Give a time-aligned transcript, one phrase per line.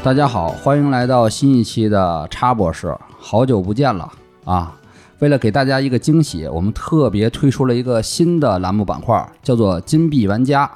[0.00, 4.10] 大家好，欢迎来到新一期的叉博士，好久不见了
[4.46, 4.77] 啊！
[5.20, 10.70] 为了给大家一个惊喜，我们特别推出了一个新的栏目板块，叫做“金币玩家”。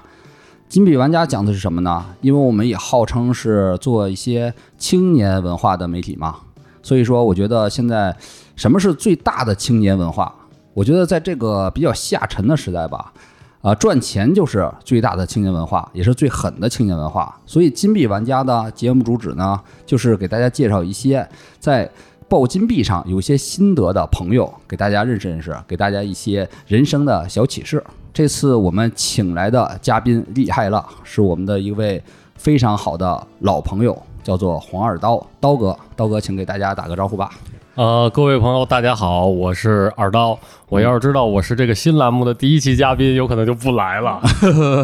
[0.69, 2.05] 金币玩家讲的是什么呢？
[2.23, 6.37] 因为我们也号称是做一些青年文化的媒体嘛，
[6.83, 8.17] 所以说我觉得现在
[8.57, 10.35] 什么是最大的青年文化？
[10.75, 13.13] 我觉得在这个比较下沉的时代吧。
[13.61, 17.33] 啊，赚钱就是最大的青年文化，也是最狠的青年文化。
[17.47, 19.57] 所以，金币玩家的节目主旨呢，
[19.87, 21.25] 就是给大家介绍一些
[21.61, 21.89] 在
[22.33, 27.85] 爆金币上有些心得的朋友，给大家认识认识，给大家一些人生的小启示。
[28.11, 32.03] 这次我们请来的嘉宾厉害了，是我们的一位
[32.37, 35.79] 非常好的老朋友，叫做黄二刀刀哥。
[35.95, 37.29] 刀哥，请给大家打个招呼吧。
[37.75, 40.39] 呃，各位朋友，大家好，我是二刀。
[40.71, 44.23] 我要是知道我是这个新栏目的第一期嘉宾，有可能就不来了。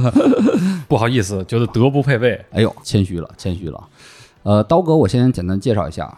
[0.86, 2.38] 不好意思，觉得德不配位。
[2.50, 3.82] 哎呦，谦虚了，谦虚了。
[4.42, 6.14] 呃，刀哥，我先简单介绍一下，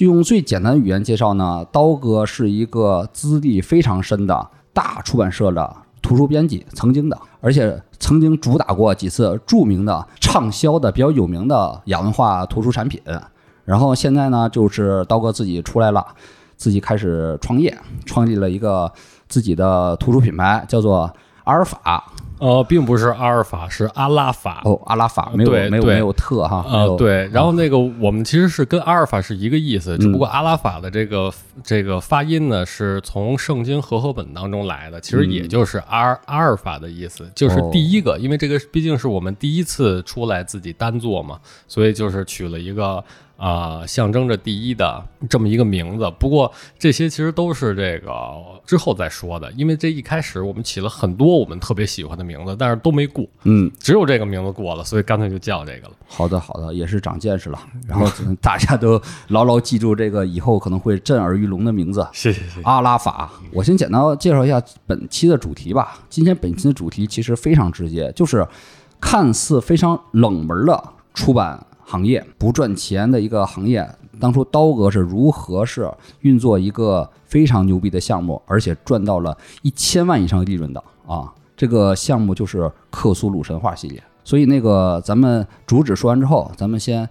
[0.00, 12.98] 就用最简单的语言介绍呢，刀哥是一个资历非常深的大出版社的图书编辑，曾经的，而且曾经主打过几次著名的畅销的比较有名的亚文化图书产品。
[13.66, 16.02] 然后现在呢，就是刀哥自己出来了，
[16.56, 18.90] 自己开始创业，创立了一个
[19.28, 22.10] 自己的图书品牌，叫做阿尔法。
[22.40, 24.62] 呃，并不是阿尔法，是阿拉法。
[24.64, 26.64] 哦，阿拉法没有没有没有特哈。
[26.68, 27.28] 呃，对。
[27.28, 43.04] 然后那个我们其实是跟阿尔法是一个意思，只不过阿拉法的这个这个发音呢，是从圣经和合本当中来的，其实也就是阿阿尔法的意思，就是第一个，因为这个毕竟是我们第一次出来自己单做嘛，所以就是取了一个。
[43.40, 46.12] 啊，象征着第一的这么一个名字。
[46.18, 48.12] 不过这些其实都是这个
[48.66, 53.26] 之后再说的，因为这一开始我们起了很多我们特别喜欢的名字，但是都没过。
[53.44, 55.94] 嗯，只有这个名字过了，所以干脆就叫这个了。
[56.06, 57.58] 好的，好的，也是长见识了。
[57.88, 58.06] 然后
[58.42, 62.06] 大家都牢牢记住这个以后可能会震耳欲聋的名字。
[62.12, 62.62] 谢谢谢谢。
[62.64, 66.00] 阿拉法，我先简单介绍一下本期的主题吧。
[66.10, 68.46] 今天本期的主题其实非常直接，就是
[69.00, 70.84] 看似非常冷门的
[71.14, 71.66] 出版。
[71.90, 73.84] 行业不赚钱的一个行业，
[74.20, 75.90] 当初刀哥是如何是
[76.20, 81.34] 运作一个非常牛逼的项目，而且赚到了一千万以上利润的啊？
[81.56, 84.00] 这个项目就是克苏鲁神话系列。
[84.22, 87.08] 所以那个咱们主旨说完之后，咱们先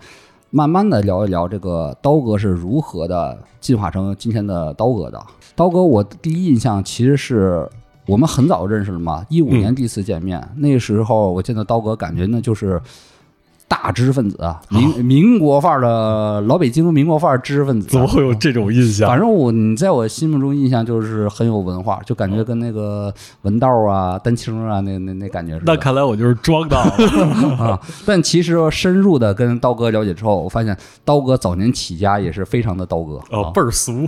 [0.49, 5.21] 慢慢的聊一聊这个刀哥是如何的进化成今天的刀哥的。
[5.57, 7.69] 刀哥，我第一印象其实是
[8.05, 12.81] 我们很早认识了嘛，一五年第一次见面，那时候我见到刀哥，感觉呢就是。
[13.69, 19.07] 大知识分子啊，民民国范儿的老北京民国范儿知识分子，怎么会有这种印象？
[19.07, 23.13] 反正我你在我心目中印象就是很有文化，就感觉跟那个
[23.43, 25.71] 文道啊、丹青啊那那那感觉似的。
[25.73, 26.75] 那看来我就是装的
[27.59, 27.79] 啊！
[28.07, 30.75] 但其实深入的跟刀哥了解之后，我发现
[31.05, 34.05] 刀哥早年起家也是非常的刀哥哦，倍儿俗。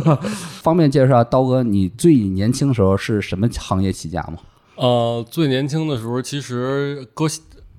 [0.62, 4.38] 方便介绍下刀哥，你最年轻时候是什么行业起家吗？
[4.76, 7.26] 呃，最年轻的时候其实哥。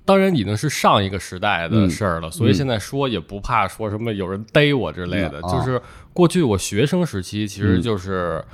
[0.04, 5.40] 当然已经是上一个时代的事儿了，所以现在说也不怕说什么有人逮我之类的。
[5.42, 5.80] 就是
[6.12, 8.44] 过去我学生时期，其实就是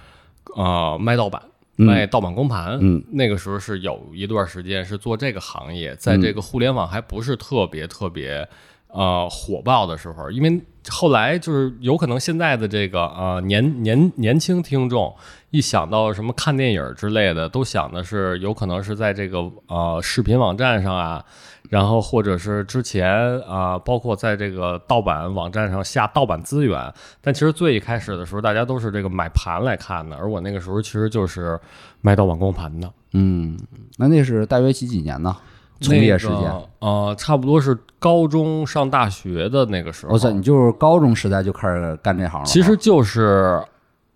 [0.57, 1.43] 呃卖盗版、
[1.77, 2.79] 卖盗版光盘。
[2.81, 8.49] 嗯，那个时候是有一段时间是做这个行业，在这个互联网还不是特别特别
[8.93, 15.15] 呃火爆的时候，因为后来就是有可能现在的这个呃年年年轻听众。
[15.53, 21.25] 一想到什么看电影之类的，都想的是有可能是在这个呃视频网站上啊，
[21.71, 26.95] 然后或者是之前啊，包括在这个盗版网站上下盗版资源。
[27.21, 31.59] 但其实最一开始的时候，大家都是这个买盘来看的，而我那个时候其实就是
[32.01, 32.89] 卖盗版光盘的。
[33.15, 33.59] 嗯，
[33.99, 35.37] 那那是大约几几年呢？
[35.81, 36.53] 从业时间？
[36.79, 40.13] 呃，差不多是高中上大学的那个时候。
[40.13, 42.47] 我操，你就是高中时代就开始干这行了？
[42.47, 43.63] 其实就是。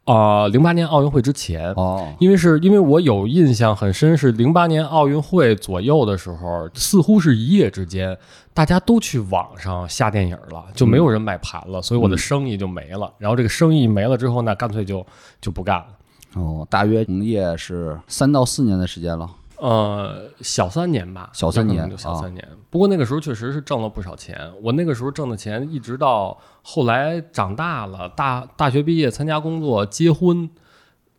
[0.05, 8.15] 啊，零八年奥运会之前哦，因为是因为我有印象很深，是零八年奥运会左右的时候，似乎是一夜之间，
[8.53, 13.11] 大家都去网上下电影了，就没有人买盘了，所以我的生意就没了。
[13.17, 15.07] 然后这个生意没了之后呢，干脆就
[15.41, 15.87] 就不干了。
[16.35, 19.27] 哦，大约从业是三到四年的时间了。
[19.65, 22.47] 呃，小三年吧，小三年，小三年。
[22.69, 24.39] 不过那个时候确实是挣了不少钱。
[24.63, 30.51] 我那个时候挣的钱，一直到后来长大了，大大学毕业、参加工作、结婚，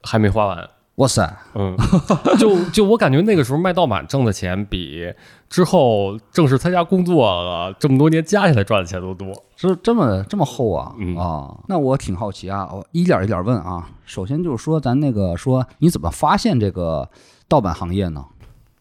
[0.03, 0.69] 还没花完。
[0.97, 1.75] 哇塞，嗯，
[2.37, 5.11] 就就我感觉那个时候卖盗版挣的钱比
[5.49, 9.33] 之后正式参加工作了这么多年加起来赚的钱都多。
[9.55, 11.57] 是这么这么厚啊、嗯啊！
[11.67, 13.89] 那我挺好奇啊，我一点一点问啊。
[14.05, 17.09] 首先就是说，咱那个说你怎么发现这个
[17.47, 18.23] 盗版行业呢？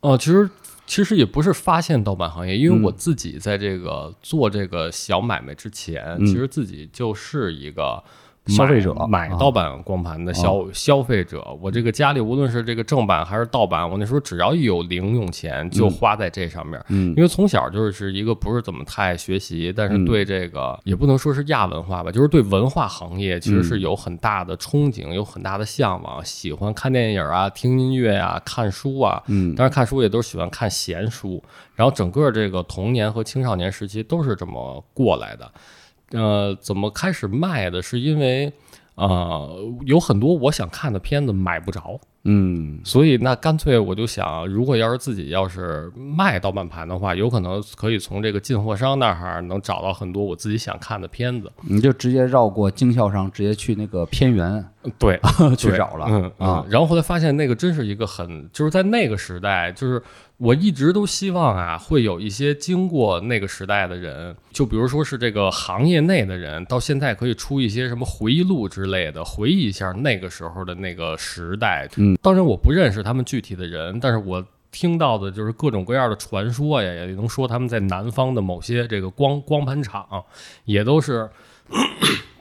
[0.05, 0.49] 哦，其实
[0.87, 8.03] 其实也不是发现盗版行业，因为嗯我自己在这个做这个小买卖之前，嗯其实自己就是一个。
[8.47, 16.79] 消费者啊买买盗版光盘的消、消费者，我这个家里无论是这个正版还是盗版，我那时候只要一有零用钱就花在这上面。
[16.89, 29.23] 嗯因为从小就是一个不是怎么太爱学习，但是对这个、也不能说是亚文化吧，就是对文化行业其实是有很大的憧憬，有很大的向往，喜欢看电影啊、听音乐啊、看书啊。
[29.29, 31.43] 嗯当然看书也都是喜欢看闲书，
[31.75, 35.51] 然后整个这个童年和青少年时期都是这么过来的。
[36.15, 37.83] 呃，怎么开始卖的？
[37.83, 38.53] 是因为
[38.95, 51.51] 呃有很多我想看的片子买不着，嗯所以那干脆我就想，如果要是自己要是卖盗版盘的话，有可能可以从这个进货商那儿能找到很多我自己想看的片子。
[51.63, 54.65] 你就直接绕过经销商，直接去那个片源
[54.99, 56.07] 对，对 去找了。
[56.09, 56.67] 嗯啊嗯。
[56.71, 60.01] 然后后来发现那个真是一个很，就是在那个时代，就是
[60.39, 71.89] 我一直都希望啊，会有一些经过那个时代的人，就比如说是这个行业内的人，到现在可以出一些什么回忆录之类的，回忆一下那个时候的那个时代。
[71.97, 74.45] 嗯，当然我不认识他们具体的人，但是我。
[74.77, 80.05] 听到的就是各种各样的传说呀，也能说他们在南方的某些这个光光盘厂，
[80.65, 81.31] 也都是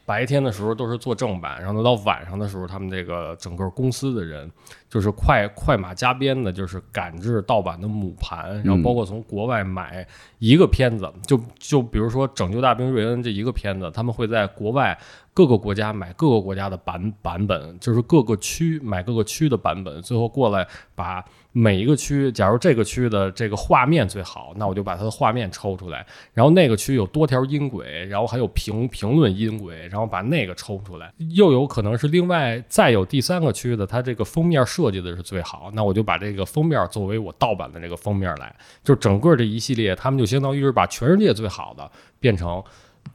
[0.06, 4.52] 白天的时候都是做正版，然后到晚上的时候，他们这个整个公司的人
[4.90, 10.06] 就是快快马加鞭的，就是赶制盗版的母盘，然后包括从国外买
[10.40, 14.98] 一个片子，就就比如说《拯救大兵瑞恩》这一个片子，他们会在国外
[15.34, 21.24] 各个国家买各个国家的版版本，就是各个区买各个区的版本，最后过来把
[21.56, 38.54] 每一个区，假如这个区的这个画面最好，那我就把它的画面抽出来，然后那个区有多条音轨，然后还有评评论音轨，然后把那个抽出来，又有可能是另外再有第三个区的，它这个封面设计的是最好，那我就把这个封面作为我盗版的这个封面来，
[38.84, 41.90] 就整个这一系列，他们就相当于是把全世界最好的
[42.20, 42.64] 变成。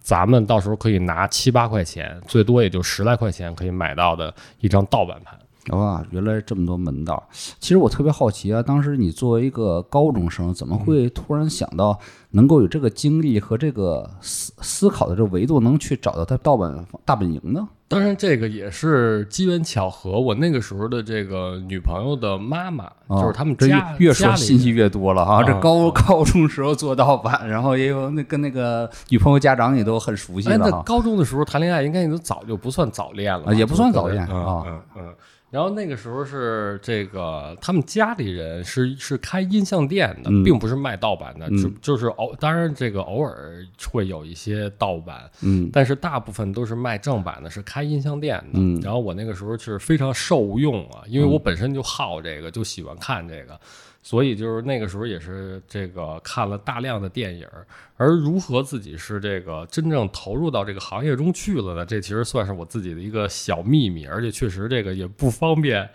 [0.00, 5.34] 咱们到时候可以拿七八块钱，最多也就十来块钱可以买到的一张盗版盘。
[5.70, 7.22] 哇，原来这么多门道。
[7.58, 11.98] 其实我特别好奇啊，当时你作为一个高中生，怎么会突然想到
[12.30, 17.68] 能够有这个经历和这个思思考的这个维度，能去找到他盗版大本营呢？
[17.90, 20.20] 当然，这个也是机缘巧合。
[20.20, 25.36] 我那个时候的这个女朋友的妈妈，啊就是他们这家越说信息越多了哈。
[25.36, 30.82] 啊这高啊高中时候做盗版，然后也有那跟那个女朋友家长也都很熟悉哎，那了哈。
[30.84, 35.14] 高中的时候谈恋爱，应该已经早就不算早恋了，啊也不算早恋嗯啊嗯嗯。
[35.50, 48.58] 然后那个时候是这个，他们家里人是是开音像店的，嗯并不是卖盗版的，嗯就就是偶当然这个偶尔会有一些盗版，嗯但是大部分都是卖正版的，是开音像店的。
[48.58, 53.58] 嗯然后我那个时候是非常受用啊，因为我本身就好这个，就喜欢看这个，
[54.02, 57.46] 所以就是那个时候也是这个看了大量的电影。
[58.00, 61.84] 而如何自己是这个真正投入到这个行业中去了呢？
[61.84, 65.88] 这其实算是我自己的一个小秘密，而且确实这个也不方便。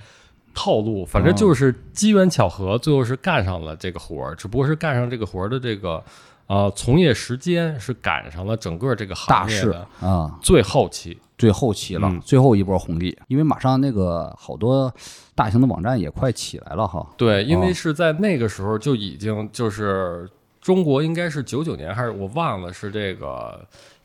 [0.56, 6.04] 套路，反正就是机缘巧合，最后是干上了这个活儿，只不过是干上这个活儿的这个
[6.46, 11.18] 呃从业时间是赶上了整个这个行业的啊，最后期。
[11.40, 14.94] 最后期了，嗯最后一波红利，因为马上那个好多
[15.34, 17.04] 大型的网站也快起来了哈。
[17.18, 20.30] 对，因为哦是在那个时候就已经就是
[20.62, 23.60] 中国应该是九九年还是我忘了是这个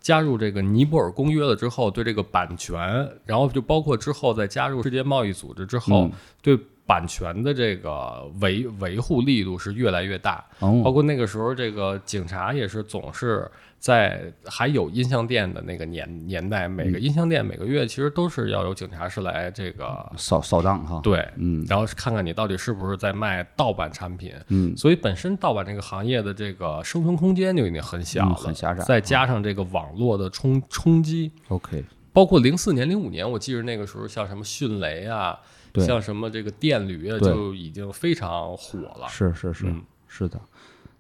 [0.09, 10.43] 加入这个尼泊尔公约了之后，对这个版权，然后就包括之后再加入世界贸易组织之后，嗯对版权的这个维维护力度是越来越大。
[10.59, 13.47] 包哦，括那个时候，这个警察也是总是
[13.79, 16.93] 在还有音像店的那个年年代，每嗯。
[16.93, 21.01] 个音像店每个月其实都是要有警察是来这个扫扫荡哈。
[21.03, 21.65] 对，嗯。
[21.69, 24.33] 然后是看看你到底是不是在卖盗版产品。
[24.49, 24.77] 嗯。
[24.77, 35.39] 所以本身盗版这个行业的这个生存空间就已经很小嗯了，很狭窄再加上这个网络的冲冲击，，OK，包括零四年、零五年，我记得那个时候像什么迅雷啊，
[35.77, 39.07] 像什么这个电驴啊，就已经非常火了。
[39.09, 39.83] 是是是嗯。
[40.09, 40.41] 是的。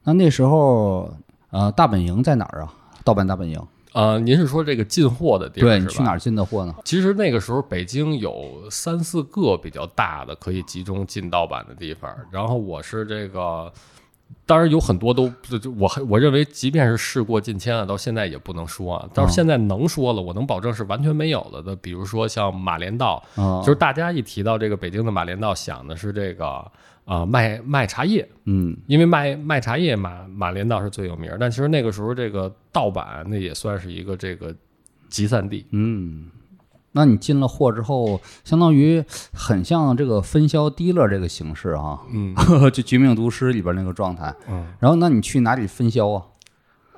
[0.04, 1.12] 那那时候
[1.50, 2.72] 呃，大本营在哪儿啊？
[3.04, 3.60] 盗版大本营？
[3.94, 5.70] 呃，您是说这个进货的地方？
[5.70, 6.74] 对你去哪儿进的货呢？
[6.84, 13.72] 其实那个时候北京有三四个比较大的可以集中进盗版的地方，然后我是这个
[14.44, 15.32] 当然有很多都，
[15.78, 19.08] 我还我认为，即便是事过境迁啊，到现在也不能说啊。
[19.14, 21.74] 但是现在能说了，我能保证是完全没有了的。
[21.74, 26.70] 比如说像马连道，啊，就是大家一提到这个北京的马连道，想的是这个
[27.08, 31.38] 啊卖卖茶叶，嗯因为卖卖茶叶马马连道是最有名儿。
[31.40, 34.54] 但其实那个时候这个盗版那也算是一个这个
[35.08, 35.66] 集散地。
[35.70, 36.26] 嗯。
[36.92, 42.34] 那你进了货之后，相当于很像这个分销 dealer 这个形式啊，嗯
[42.72, 44.34] 就《绝命毒师》里边那个状态。
[44.48, 44.66] 嗯。
[44.80, 46.24] 然后，那你去哪里分销啊？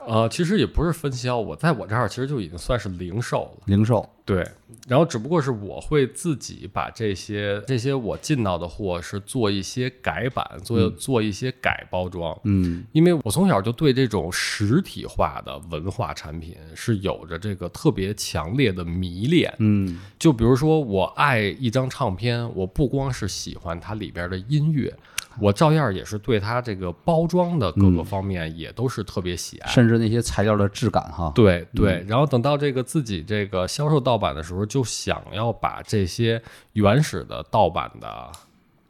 [0.06, 3.62] 呃，其实也不是分销，我在我这儿其实就已经算是零售了。
[3.66, 4.08] 零售。
[4.22, 4.46] 对，
[4.86, 12.38] 然后只不过是我会自己把这些这些我进到的货是做一些改版，做做一些改包装。
[12.44, 19.52] 嗯因为我从小就对这种实体化的文化产品是有着这个特别强烈的迷恋。
[19.58, 24.94] 嗯就比如说，我爱一张唱片，我不光是喜欢它里边的音乐，
[25.38, 29.70] 我照样也是对它这个包装的各个方面也都是特别喜爱。
[29.70, 31.30] 甚至那些材料的质感哈。
[31.34, 38.32] 对对，然后等到这个自己这个销售盗版的时候，就想要把这些原始的盗版的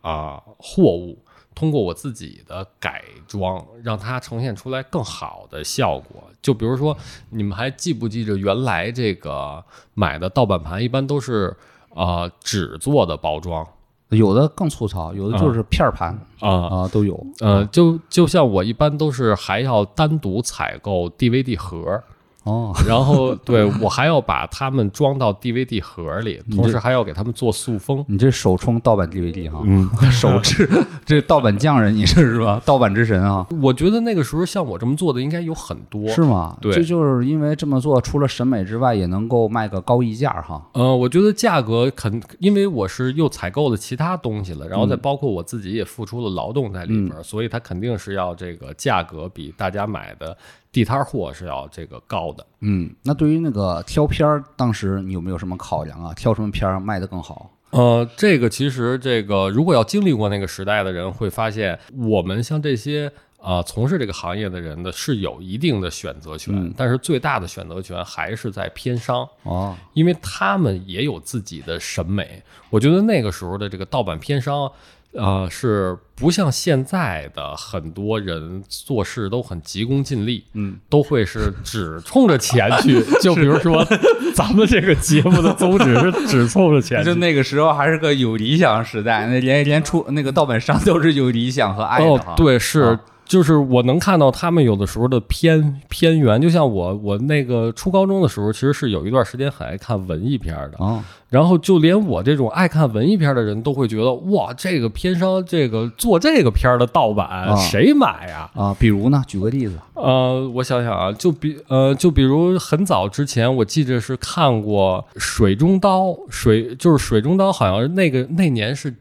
[0.01, 1.19] 啊、货物，
[1.55, 6.25] 通过我自己的改装，让它呈现出来更好的效果。
[6.41, 6.97] 就比如说，
[7.29, 11.55] 你们还记不记着原来这个买的盗版盘一般都是
[11.95, 13.67] 啊、呃纸做的包装
[14.11, 16.49] 有的更粗糙，有的就是片儿盘啊。
[16.83, 17.27] 啊，都有。
[17.41, 22.03] 呃，就就像我一般都是还要单独采购 DVD 盒，
[22.45, 28.05] 哦，然后 对我还要把它们装到 DVD 盒里，同时还要给它们做塑封。
[28.09, 30.69] 你这首冲盗版 DVD 哈，嗯， 手制
[31.05, 32.61] 这盗版匠人，你是是吧？
[32.65, 36.09] 盗版之神啊，我觉得那个时候像我这么做的应该有很多。
[36.09, 36.57] 是吗？
[36.61, 40.63] 对这就是因为这么做，除了审美之外，也能够卖个高溢价哈。
[40.73, 50.37] 呃，我觉得价格肯，因为我是又采购了其他东西了，然后再包括我自己也付出了劳动在里边儿，所以它肯定是要这个价格比大家买的
[50.73, 52.47] 地摊货是要这个高的。
[52.61, 56.15] 嗯，那对于那个挑片儿，当时你有没有什么考量啊？
[56.15, 57.51] 挑什么片儿卖得更好？
[57.71, 72.43] 呃，这个其实这个如果要经历过那个时代的人会发现，我们像这些呃从事这个行业的人呢是有一定的选择权，嗯但是最大的选择权还是在偏商，哦，因为他们也有自己的审美。
[72.71, 74.71] 我觉得那个时候的这个盗版偏商。
[75.13, 83.03] 呃，是不像现在的很多人做事都很急功近利，嗯，都会是只冲着钱去。
[83.21, 83.85] 就比如说，
[84.35, 87.15] 咱们这个节目的宗旨是只冲着钱就。
[87.17, 93.01] 那个时候还是个有理想时代，那连连出那个盗版商都是有理想和爱的哦。，对，是啊，
[93.31, 108.51] 就是我能看到他们有的时候的偏偏缘，就像我我那个初高中的时候，其实是有一段时间很爱看文艺片的，哦，然后就连我这种爱看文艺片的人都会觉得，哇，这个片商这个做这个片儿的盗版啊谁买呀？
[108.57, 109.23] 啊，比如呢？
[109.29, 109.79] 举个例子。
[109.95, 118.93] 呃，我想想啊，就比呃，就比如很早之前，我记着是看过《水中刀》，水就是《水中刀》，好像那个那年是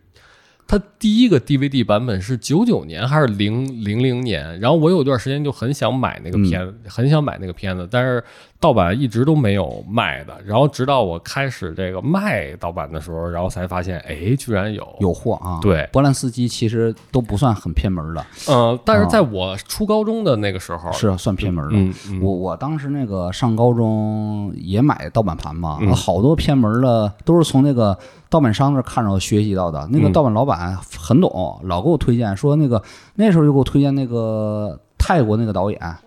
[0.70, 8.24] 它第一个 DVD 版本是九九年还是零零零年，然后我有段时间就很想买那个片子，很想买那个片子，但是
[8.62, 15.60] 盗版一直都没有卖的，然后直到我开始这个卖盗版的时候，然后才发现，哎，居然有有货啊。
[15.62, 21.72] 对波兰斯基其实都不算很偏门的，呃，但是在我初高中的那个时候，是算偏门的。
[21.74, 27.98] 嗯嗯我我当时那个上高中也买盗版盘嘛，嗯好多偏门的都是从那个
[28.30, 29.88] 盗版商那儿看着学习到的。
[29.90, 32.84] 那个嗯盗版老板很懂，老给我推荐说那个
[33.16, 36.00] 那时候就给我推荐那个泰国那个导演啊。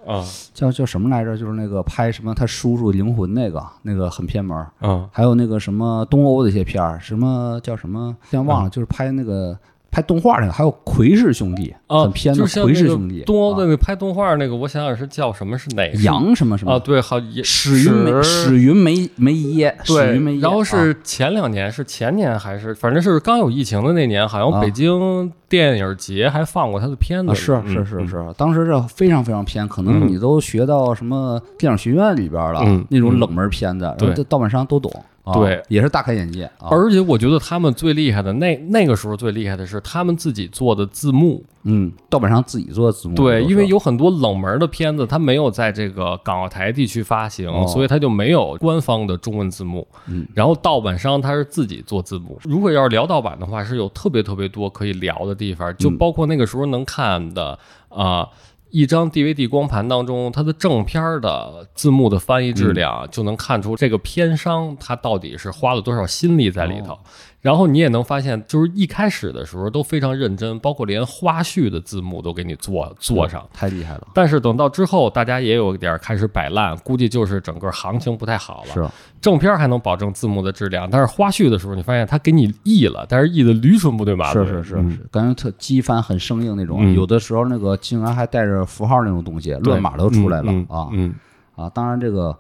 [0.55, 1.37] 叫叫什么来着？
[1.37, 9.59] 就是那个拍什么他叔叔灵魂那个那个很偏门，嗯还有那个什么东欧的一些片儿，什么叫什么现在忘了，就是拍那个
[9.93, 15.59] 拍动画那个，还有奎氏兄弟，啊，很偏的就是像那个奎氏兄弟，东欧那个拍动画那个，我想想是叫什么？
[15.59, 15.99] 是哪个？
[15.99, 16.73] 杨什么什么。
[16.73, 20.65] 啊，对，好也史云梅史云梅梅耶，史对云梅，耶，然后啊。
[20.65, 24.63] 是前两年，是前年还是反正是刚有疫情的那年，好像啊。
[24.63, 28.09] 北京电影节还放过他的片子啊，是嗯是是嗯。
[28.09, 30.09] 是，当时这非常非常偏，可能嗯。
[30.09, 34.91] 你都学到什么电影学院里边了嗯，那种冷门片子，然后盗版商都懂，
[35.25, 36.69] 啊对，也是大开眼界啊。
[36.71, 49.87] 而且我觉得他们最厉害的那那个时候最厉害的是他们自己做的字幕，嗯，盗版商自己做的字幕，对，因为有很多冷门的片子，它没有在这个港澳台地区发行，哦所以它就没有官方的中文字幕。
[50.09, 52.39] 嗯，然后盗版商他是自己做字幕。
[52.43, 58.29] 如果要是聊盗版的话，是有特别特别多可以聊的地方，就嗯包括那个时候能看的啊。
[58.73, 66.99] 一张 DVD 光盘当中，它的正片的字幕的翻译质量，就能看出这个片商他到底是花了多少心力在里头。
[67.43, 73.45] 然后你也能发现，就是一开始的时候都非常认真，包括连花絮的字幕都给你做做上。
[73.53, 74.07] 太厉害了。
[74.15, 78.73] 但是等到之后，大家也有点开始摆烂，估计就是整个行情不太好了。
[78.73, 78.89] 是，
[79.21, 84.47] 正片还能保证字幕的质量，但是花絮的时候，你发现他给你译了，但是译的驴唇不对马嘴。
[84.47, 90.87] 是是是是，感觉特机翻很生硬那种，有的时候那个竟然还带着符号那种东西，乱码都出来了啊。
[90.93, 91.13] 嗯
[91.57, 92.39] 啊，当然这个。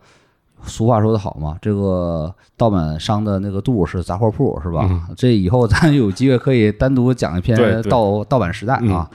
[0.64, 4.88] 俗话说得好嘛，这个盗版商的那个度是杂货铺，是吧？
[5.16, 9.09] 这以后咱有机会可以单独讲一篇盗盗版时代啊。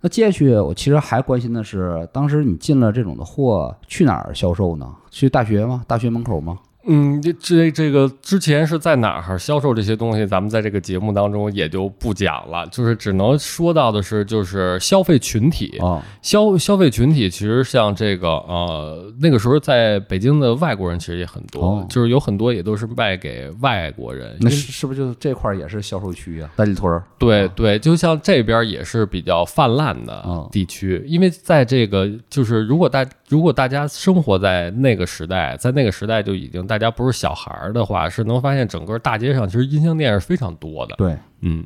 [0.00, 4.88] 那接下去我其实还关心的是，当时你进了这种的货，去哪儿销售呢？
[5.10, 5.82] 去大学吗？
[5.86, 6.58] 大学门口吗？
[6.84, 10.26] 嗯，这这这个之前是在哪儿销售这些东西？
[10.26, 24.36] 咱们在这个节目当中也就不讲了，就是只能说到的是，就是消费群体啊，消消费群体其实像这个呃，那个时候在北京的外国人其实也很多，就是有很多也都是卖给外国人。
[24.40, 26.50] 那是是不是就这块也是销售区啊？
[26.56, 27.04] 三里屯儿？
[27.16, 36.66] 对对，就像这边也是比较泛滥的地区，因为在这个就是如果大如果大家生活在那个时代，在那个时代就已经。
[36.72, 40.94] 大家不是小孩儿的话，是能发现整个大街上其实音像店是非常多的。
[40.96, 41.62] 对，嗯，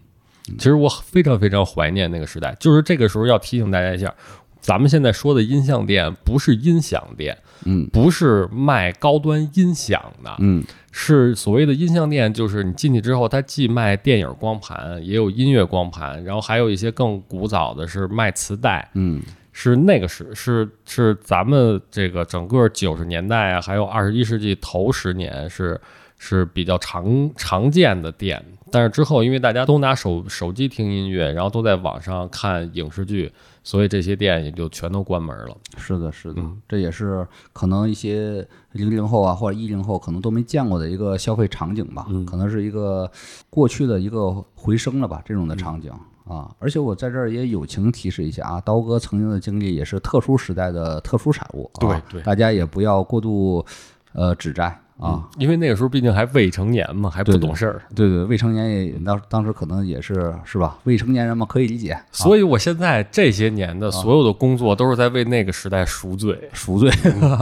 [0.58, 2.56] 其实我非常非常怀念那个时代。
[2.58, 4.12] 就是这个时候要提醒大家一下，
[4.60, 19.22] 咱们现在说的音像店不是音响店，嗯，不是卖高端音响的，嗯，是所谓的音像店，就是你进去之后，它既卖电影光盘，也有音乐光盘，然后还有一些更古早的是卖磁带，嗯。
[19.58, 25.80] 是那个时是是咱们这个整个九十年代啊，还有二十一世纪头十年是
[26.18, 33.32] 是比较常常见的店，但是之后因为大家都拿手手机听音乐，然后都在网上看影视剧，
[33.64, 35.56] 所以这些店也就全都关门了。
[35.78, 43.10] 是的，是的，这也是可能一些零零后啊或者一零后可能都没见过的一个消费场景吧，可能是一个
[43.48, 45.90] 过去的一个回声了吧，这种的场景。
[46.28, 53.64] 啊，而且我在这儿也友情提示一下啊，刀哥曾经的经历也是特殊时代的特殊产物，对对，大家也不要过度
[54.12, 54.64] 呃指摘
[54.99, 66.90] 啊，因为那个时候毕竟还未成年嘛，还不懂事儿，对对，未成年也当当时可能也是是吧，未成年人嘛可以理解，所以我现在这些年的所有的工作都是在为那个时代赎罪，赎罪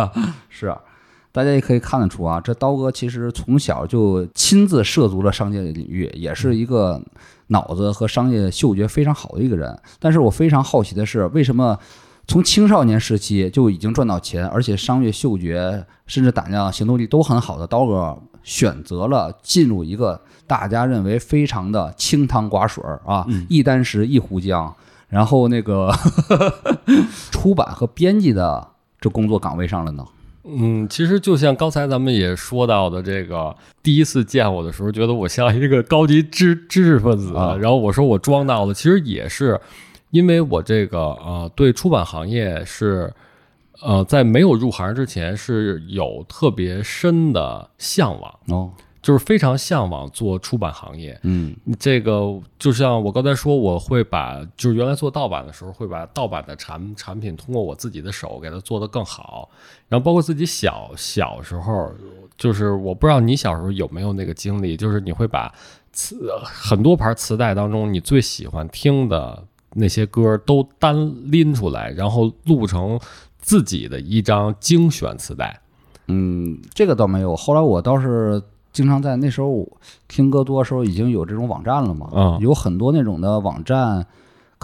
[0.50, 0.74] 是。
[1.32, 7.02] 大家也可以看得出啊，这刀哥其实从小就亲自涉足了商界领域，也是一个
[7.48, 9.78] 脑子和商业嗅觉非常好的一个人。
[9.98, 11.78] 但是我非常好奇的是，为什么
[12.26, 24.72] 从青少年时期就已经赚到钱，而且商业嗅觉甚至胆量、行动力都很好的刀哥，选择了进入一个大家认为非常的清汤寡水儿啊，一箪食一壶浆，
[25.08, 25.92] 然后那个
[27.30, 28.68] 出版和编辑的
[29.00, 30.04] 这工作岗位上了呢？
[30.46, 39.58] 嗯，其实就像刚才咱们也说到的，这个第一次见我的时候，觉得我像一个高级知知识分子，然后我说我装到了，其实也是
[40.10, 43.12] 因为我这个呃对出版行业是
[43.82, 48.70] 呃在没有入行之前是有特别深的向往哦。
[49.04, 59.50] 就是非常向往做出版行业，嗯，这个就像我刚才说，我会把就是原来做盗版的时候，会把盗版的产产品通过我自己的手给它做得更好，
[59.90, 61.92] 然后包括自己小小时候，
[62.38, 65.54] 就是我不知道你小时候有没有那个经历，就是你会把
[65.92, 72.98] 磁很多盘磁带当中你最喜欢听的那些歌都单拎出来，然后录成
[73.38, 75.60] 自己的一张精选磁带。
[76.06, 78.42] 嗯，这个倒没有，后来我倒是。
[78.74, 79.66] 经常在那时候
[80.06, 82.36] 听歌多的时候，已经有这种网站了嘛？
[82.40, 84.06] 有很多那种的网站。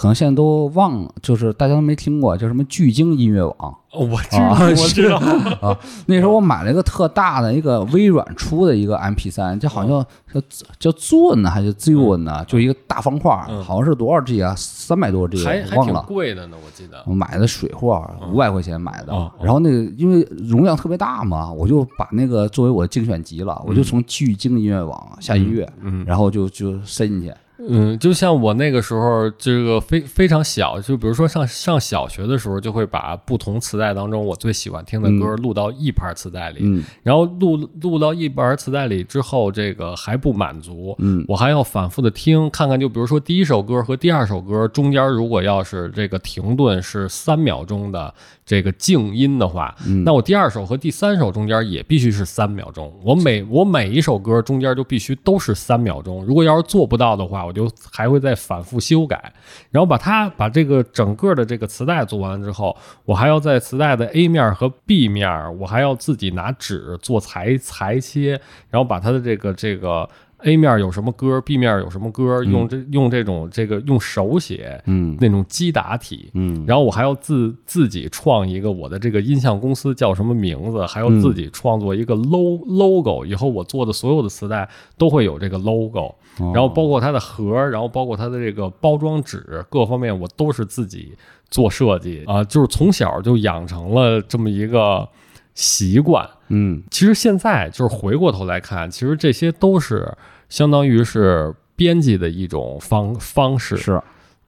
[0.01, 3.77] 可能现在都忘了，就是大家都没听过，叫什么巨鲸音乐网。
[3.93, 5.19] 我知道，我知道
[5.61, 5.79] 啊。
[6.07, 10.41] 那时候我买了一个特大的一个微软出的一个 MP 三，这好像叫
[10.79, 13.31] 叫 Zune 呢还是 Zune 呢，就一个大方块，
[13.63, 14.55] 好像是多少 G 啊？
[14.57, 17.05] 三百多 G，还还挺贵的呢，我记得。
[17.07, 19.13] 我买的水货，五百块钱买的。
[19.43, 25.71] 然后那个因为容量特别大嘛，我就把那个作为我的精选集了，我就从巨鲸音乐网下音乐，
[26.07, 27.31] 然后就就塞进去。
[27.69, 48.13] 嗯，就像我那个时候，这个非非常小，就比如说上上小学的时候，就会把不同磁带当中我最喜欢听的歌录到一盘磁带里，然后录录到一盘磁带里之后，这个还不满足，嗯，我还要反复的听，看看就比如说第一首歌和第二首歌中间如果要是这个停顿是三秒钟的。
[48.47, 49.73] 这个静音的话，
[50.05, 52.93] 那我第二首和第三首中间也必须是三秒钟。
[53.05, 56.25] 我每我每一首歌中间就必须都是三秒钟。
[56.25, 59.33] 如果要是做不到的话，我就还会再反复修改，
[59.71, 70.09] 然后把它把这个整个的这个磁带做完之后，我还要在磁带的 A 面和 B 面，我还要自己拿纸做裁裁切，然后把它的这个这个。
[70.43, 75.17] A 面有什么歌，B 面有什么歌，用这用这种这个用手写嗯。
[75.21, 76.65] 那种击打体，嗯。
[76.67, 81.21] 然后我还要自自己创一个我的这个音像公司叫什么名字，还要嗯。
[81.21, 91.15] 自己创作一个 lo logo，以后我做的所有的磁带都会有这个 logo，哦然后包括它的盒，然后包括它的这个包装纸各方面，我都是自己
[91.51, 92.25] 做设计。
[92.27, 95.07] 啊，就是从小就养成了这么一个
[95.55, 96.29] 习惯。
[96.51, 96.83] 嗯。
[96.91, 100.13] 其实现在就是回过头来看，其实这些都是
[100.49, 104.01] 相当于是编辑的一种方方式，是。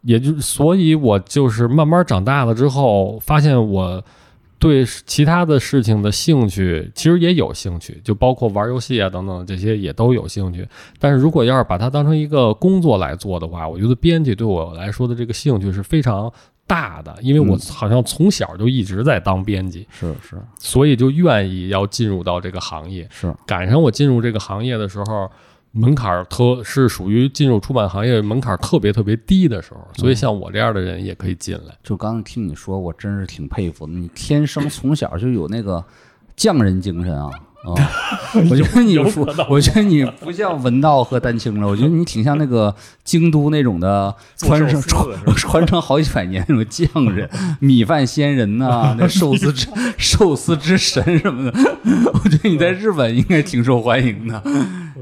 [0.03, 4.05] 也就所以，我就是慢慢长大了之后，发现我
[4.59, 10.67] 对其他的事情的兴趣其实也有兴趣，就包括玩游戏啊等等这些也都有兴趣。
[10.99, 16.33] 但是如果要是把它当成一个工作来做的话，我觉得编辑对我来说的这个兴趣是非常
[16.73, 23.07] 大的，因为我嗯好像从小就一直在当编辑，是是所以就愿意要进入到这个行业。
[23.11, 25.31] 是，赶上我进入这个行业的时候，
[25.73, 31.77] 门槛儿特是属于进入出版行业门槛儿特别特别低的时候，所以像我这样的人也可以进来。
[31.83, 35.85] 就刚刚听你说，我真是挺佩服的，你天生从小就有那个
[36.35, 37.31] 匠人精神啊。
[37.65, 37.75] 啊、
[38.51, 47.29] 我觉得你有说，我觉得你不像文道和丹青了，我觉得你挺像那个京都那种的传承传传承好几百年那种匠人，
[47.61, 51.59] 米饭仙人呐、那寿司之 寿司之神什么的。
[52.13, 54.43] 我觉得你在日本应该挺受欢迎的，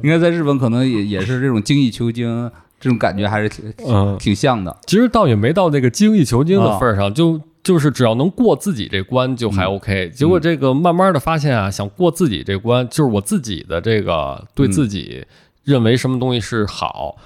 [0.03, 4.77] 应该在日本可能也也是这种精益求精，这种感觉还是挺嗯，挺像的。
[4.87, 10.11] 其实倒也没到那个精益求精的啊份儿上，就就是只要能过自己这关就还 OK。
[10.11, 15.25] 结果这个慢慢的发现啊，想过自己这关，就是我自己的这个对自己
[15.65, 17.17] 认为什么东西是好，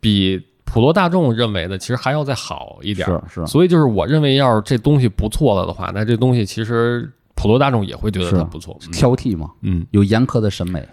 [0.00, 3.22] 比普罗大众认为的其实还要再好一点儿。
[3.28, 8.78] 是是所以就是我认为，要是这东西不错了的话，那这东西其实普罗大众也会觉得它不错。
[8.92, 10.86] 挑剔嘛，嗯，有严苛的审美。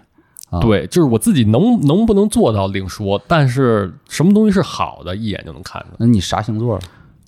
[0.50, 5.96] 啊对，就是我自己能能不能做到另说，但是什么东西是好的，一眼就能看出来。
[5.98, 6.78] 那你啥星座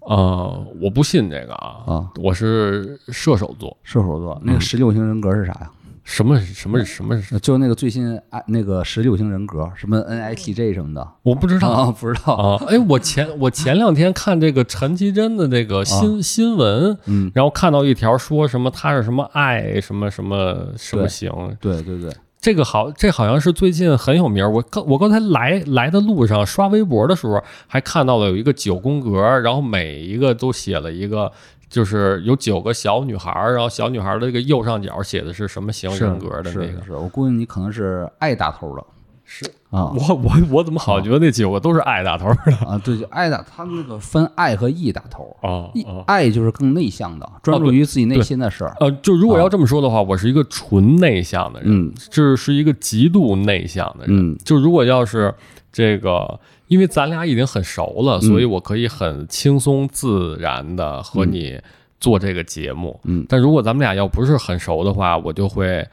[0.07, 2.11] 呃，我不信这个啊，啊？
[2.23, 3.77] 我是射手座。
[3.83, 4.41] 射手座。
[4.45, 5.71] 那个十六型人格是啥呀？
[6.03, 7.19] 什么什么什么？
[7.41, 11.91] 就那个最新哎那个十六型人格，什么 NITJ 什么的我不知道啊？
[11.99, 12.35] 不知道。
[12.35, 12.65] 啊！
[12.69, 16.99] 哎，我前 我前两天看这个陈绮贞的这个新、新闻，
[17.33, 22.13] 然后看到一条说什么他是什么爱什么什么什么对型，对对对，
[22.45, 24.51] 这个好，这好像是最近很有名儿。
[24.51, 31.33] 我刚我刚才来来的路上刷微博的时候，还看到了有一个九宫格，然后每一个都写了一个，
[31.71, 36.85] 就是有九个小女孩儿，然后小女孩儿的这个右上角写的是什么型是人格的是那个。
[36.85, 38.85] 是，我估计你可能是爱打头的
[39.27, 42.53] 是啊我我我怎么好像觉得那几个都是爱打头儿的？
[42.67, 45.35] 啊，对，就爱打，他们那个分爱和 E 打头。
[45.41, 46.05] 啊 E 哦。
[46.07, 48.77] 爱就是更内向的，专注于自己内心的事儿。
[48.81, 54.17] 呃，就如果要这么说的话，我是一个纯内向的人，嗯这是一个极度内向的人。
[54.17, 55.35] 嗯就如果要是
[55.73, 61.59] 这个，因为咱俩已经很熟了，所以我可以很轻松自然的和你
[61.99, 63.01] 做这个节目。
[63.05, 65.85] 嗯但如果咱们俩要不是很熟的话，我就会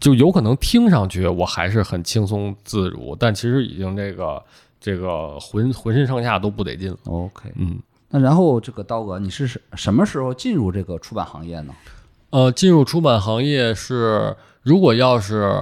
[0.00, 4.42] 就有可能听上去我还是很轻松自如，但其实已经这个
[4.80, 6.98] 这个浑浑身上下都不得劲了。
[7.04, 7.52] ，OK。
[7.56, 7.78] 嗯。
[8.10, 11.74] 那然后这个刀哥，你是什什么时候进入这个出版行业呢？
[12.30, 15.54] 呃，进入出版行业是，如果要是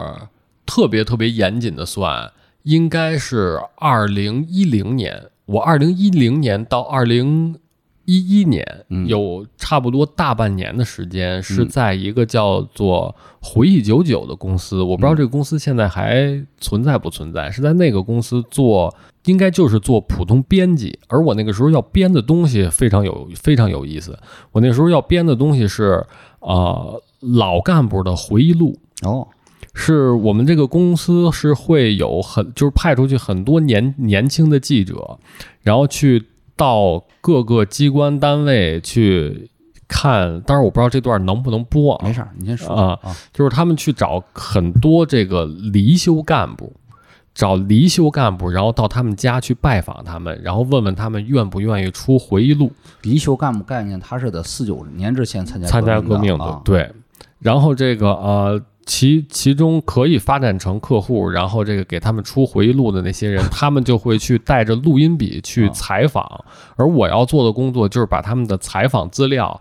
[0.65, 5.31] 特别特别严谨的算，应该是二零一零年。
[5.47, 7.59] 我二零一零年到二零
[8.07, 14.81] 一一年，嗯有差不多大半年的时间是嗯在一个叫做“回忆九九”的公司。
[14.81, 18.95] 我不知道这个公司现在还存在不存在，是在那个公司做，
[19.27, 20.99] 应该就是做普通编辑。
[21.09, 24.19] 而我那个时候要编的东西非常有非常有意思。
[24.53, 26.07] 我那时候要编的东西是
[26.41, 28.79] 呃老干部的回忆录。
[29.03, 29.29] 哦，
[29.75, 35.19] 是我们这个公司是会有很就是派出去很多年年轻的记者，
[35.63, 36.25] 然后去
[36.57, 39.51] 到各个机关单位去
[39.87, 40.41] 看。
[40.41, 43.15] 当然我不知道这段能不能播啊没，事儿，你先说啊啊。
[43.33, 46.73] 就是他们去找很多这个离休干部。
[47.35, 52.73] 找离休干部，然后到他们家去拜访他们，然后问问他们愿不愿意出回忆录。
[53.03, 56.63] 离休干部概念，他是在四九年之前参加参加革命的，的啊。
[56.65, 56.91] 对。
[57.39, 66.45] 然后这个呃，其其中可以发展成客户，然后这个给他们出回忆录的那些人， 他们就会去带着录音笔去啊采访，
[66.77, 69.61] 而我要做的工作就是把他们的采访资料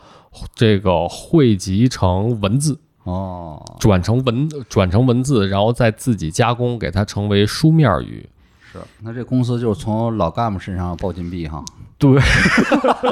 [0.53, 8.29] 这个汇集成文字，哦，转成文转成文字，然后再自己加工，给它成为书面语。
[8.71, 11.65] 是，那这公司就是从老干部身上抱金币哈，
[11.97, 12.19] 对，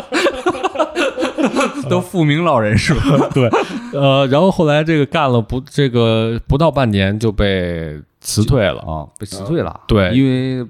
[1.89, 3.29] 都富明老人是吧？
[3.33, 3.49] 对，
[3.93, 8.79] 呃，然后后来这个干了不这个不到半年就被辞退了。
[8.81, 9.81] 啊，被辞退了。
[9.87, 10.65] 对因为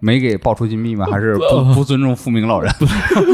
[0.00, 1.06] 没给爆出金密吗？
[1.10, 2.72] 还是不不尊重富明老人？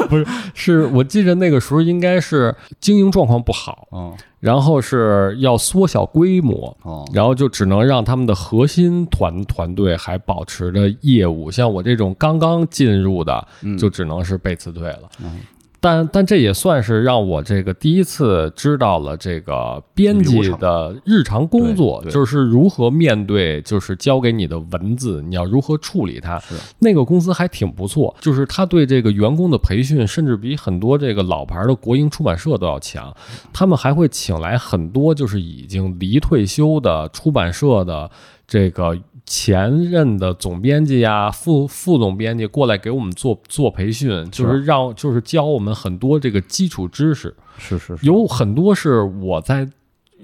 [0.08, 11.48] 不 是是我记着那个时候应该是经营状况不好，嗯然后是要缩小规模，哦，然后就只能让他们的核心团团队还保持着业务。
[11.48, 15.02] 像我这种刚刚进入的，嗯就只能是被辞退了。
[15.22, 15.38] 嗯
[15.82, 26.40] 但但这也算是让我这个第一次知道了这个编辑的日常工作，就是如何面对，就是交给你的文字，你要如何处理它。
[26.78, 33.12] 那个公司还挺不错，就是他对这个员工的培训，甚至比很多这个老牌的国营出版社都要强。
[33.52, 38.08] 他们还会请来很多就是已经离退休的出版社的
[38.46, 38.96] 这个
[39.32, 49.66] 前任的总编辑啊、副副总编辑过来给我们做做培训，就是让就是教我们很多这个基础知识，是是是，有很多是我在。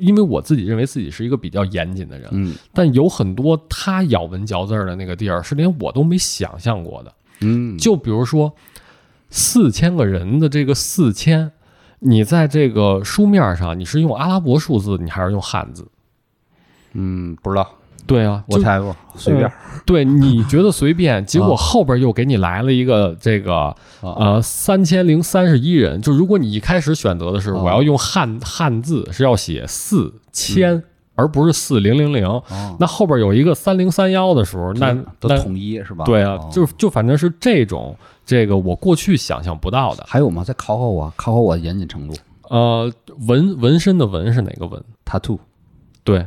[0.01, 7.13] 因为我自己认为自己是一个比较严谨的人，嗯但有很多他咬文嚼字的那个地儿是连我都没想象过的。
[7.41, 8.55] 嗯，就比如说
[9.29, 11.51] 四千个人的这个四千，
[11.99, 15.89] 你在这个书面上你是用阿拉伯数字，你还是用汉字？
[16.93, 17.69] 嗯不知道，
[18.09, 19.53] 对啊，我猜过，随便
[19.87, 26.01] 对，你觉得随便， 结果后边又给你来了一个这个啊呃三千零三十一人。
[26.03, 30.83] 就如果你一开始选择的是啊我要用汉汉字，是要写四千，
[31.15, 32.43] 而不是四零零零，哦，
[32.81, 36.05] 那后边有一个三零三幺的时候，那那都统一是吧？
[36.05, 40.05] 对啊哦，就就反正是这种这个我过去想象不到的。
[40.07, 40.43] 还有吗？
[40.43, 42.15] 再考考我，考考我的严谨程度。
[42.49, 42.91] 呃，
[43.27, 45.39] 纹纹身的纹是哪个纹？tattoo
[46.03, 46.27] 对，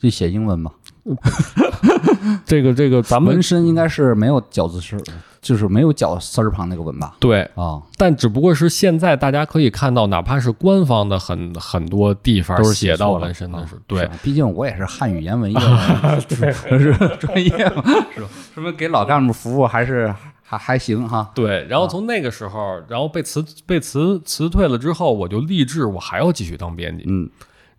[0.00, 0.72] 就写英文吧。
[2.44, 4.96] 这个这个咱们纹身应该是没有绞字丝，
[5.40, 7.16] 就是没有绞丝儿旁那个纹吧？
[7.18, 16.20] 对，啊，但只不过是现在大家可以看到，哪怕是官方的很很多地方都是写到了纹身的是啊对是，毕竟我也是汉语言文业的
[16.78, 17.82] 是专业嘛，
[18.14, 18.28] 是吧？
[18.54, 21.30] 什么给老干部服务还是还还行哈。
[21.34, 27.28] 对，然后从那个时候，然后被辞被辞辞退了之后，我就立志我还要继续当编辑，嗯，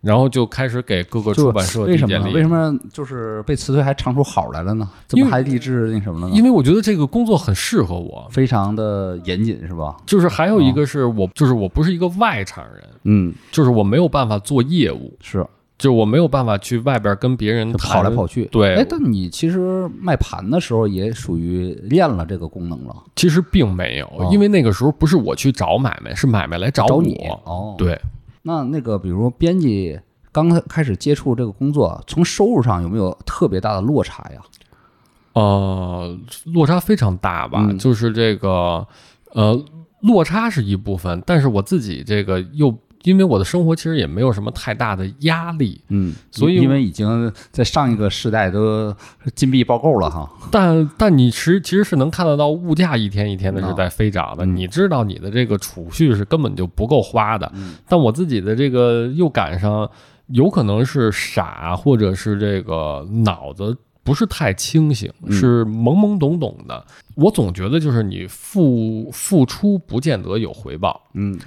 [0.02, 2.30] 然后就开始给各个出版社为什么呢？
[2.34, 4.86] 为什么就是被辞退还唱出好来了呢？
[5.06, 6.34] 怎么还励志那什么了呢？
[6.34, 9.96] 因为我觉得这个工作很适合我，非常的严谨是吧？
[10.04, 15.46] 就是还有一个是我，就是我不是一个外场人，嗯，就是我没有办法做业务，是
[15.78, 18.44] 就我没有办法去外边跟别人跑来跑去。
[18.46, 26.88] 对哎，但你其实卖盘的时候也属于练了这个功能了，其实并没有，哦因为那个时候不是我去找买卖，是买卖来找我。
[26.88, 28.00] 找你哦。，对，
[28.42, 29.98] 那那个比如编辑
[30.30, 34.40] 刚开开始接触这个工作，从收入上有没有特别大的落差呀？
[35.34, 37.66] 呃，落差非常大吧？
[37.68, 38.86] 嗯就是这个，
[39.32, 39.64] 呃，
[40.00, 48.94] 落差是一部分，但是我自己这个又因为我的生活其实也没有什么太大的压力，嗯，所以因为已经在上一个时代都
[49.34, 50.30] 金币爆够了哈。
[50.50, 57.50] 但但你实其实是能看得到物价一天一天的是在飞涨的，嗯你知道你的这个储蓄是根本就不够花的。
[57.54, 59.88] 嗯但我自己的这个又赶上，
[60.28, 66.84] 有可能是傻，或者是这个脑子不是太清醒，嗯是懵懵懂懂的。
[67.14, 71.38] 我总觉得就是你付付出不见得有回报，嗯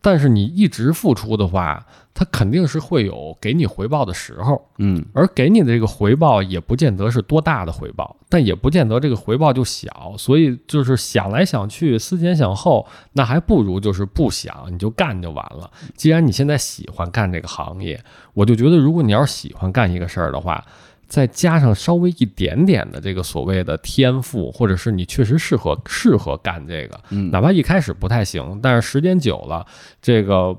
[0.00, 1.84] 但是你一直付出的话，
[2.14, 4.64] 它肯定是会有给你回报的时候。
[4.78, 15.68] 嗯而给你的这个回报也不见得是多大的回报，但也不见得这个回报就小，所以就是想来想去，思前想后，那还不如就是不想，你就干就完了。
[15.96, 18.00] 既然你现在喜欢干这个行业，
[18.34, 20.64] 我就觉得如果你要是喜欢干一个事儿的话，
[21.08, 27.30] 再加上稍微一点点的这个所谓的天赋，或者是你确实适合适合干这个，嗯。
[27.30, 29.66] 哪怕一开始不太行，但是时间久了，
[30.02, 30.56] 这个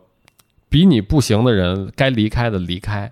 [0.68, 3.12] 比你不行的人该离开的离开，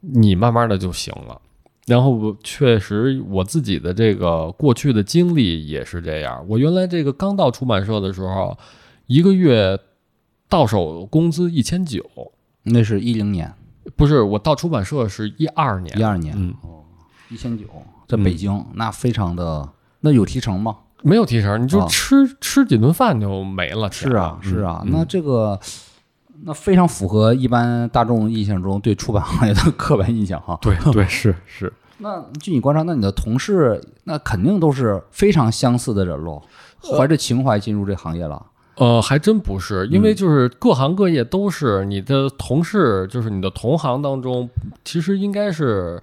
[0.00, 1.40] 你慢慢的就行了。
[1.86, 6.44] 然后我确实我自己的这个过去的经历也是这样。
[6.46, 8.58] 我原来这个刚到出版社的时候，
[9.06, 9.78] 一个月
[10.50, 12.04] 到手工资一千九，
[12.64, 13.50] 那是一零年、
[13.96, 15.98] 不是我到出版社是一二年。
[15.98, 16.54] 一，二年，嗯，
[17.30, 17.64] 一千九，
[18.06, 19.68] 在北京、那非常的，
[20.00, 20.76] 那有提成吗？
[21.02, 23.90] 没有提成，你就啊吃、吃几顿饭就没了。
[23.92, 25.58] 是啊，是啊，嗯那这个
[26.44, 30.58] 那非常符合一般大众印象中对出版行业的 刻板印象哈。
[30.60, 31.72] 对对是是。
[32.00, 36.40] 那据你观察，那你的同事那肯定都是非常相似的人喽，
[36.80, 38.40] 怀着情怀进入这行业了。
[38.76, 44.48] 呃，还真不是，因为就是各行各业都是你的同事，就是你的同行当中，
[44.84, 46.00] 其实应该是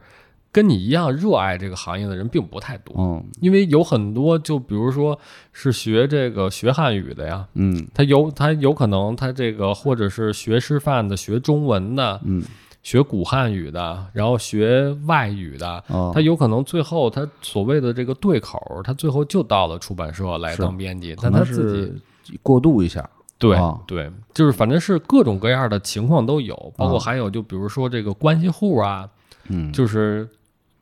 [0.55, 3.25] 跟你一样热爱这个行业的人并不太多，嗯。
[3.41, 5.19] 因为有很多，就比如说
[5.51, 7.85] 是学这个学汉语的呀，嗯。
[7.93, 12.41] 他有他有可能他这个或者是学师范的、学中文的、嗯。
[12.81, 16.11] 学古汉语的，然后学外语的，哦。
[16.15, 23.77] 他有可能最后他所谓的这个对口，他最后就到了出版社来当编辑，但他自己是过渡一下，对、啊。
[23.85, 27.03] 对，就是反正是各种各样的情况都有，包括啊。
[27.03, 29.09] 还有就比如说这个关系户啊，
[29.49, 30.29] 嗯，就是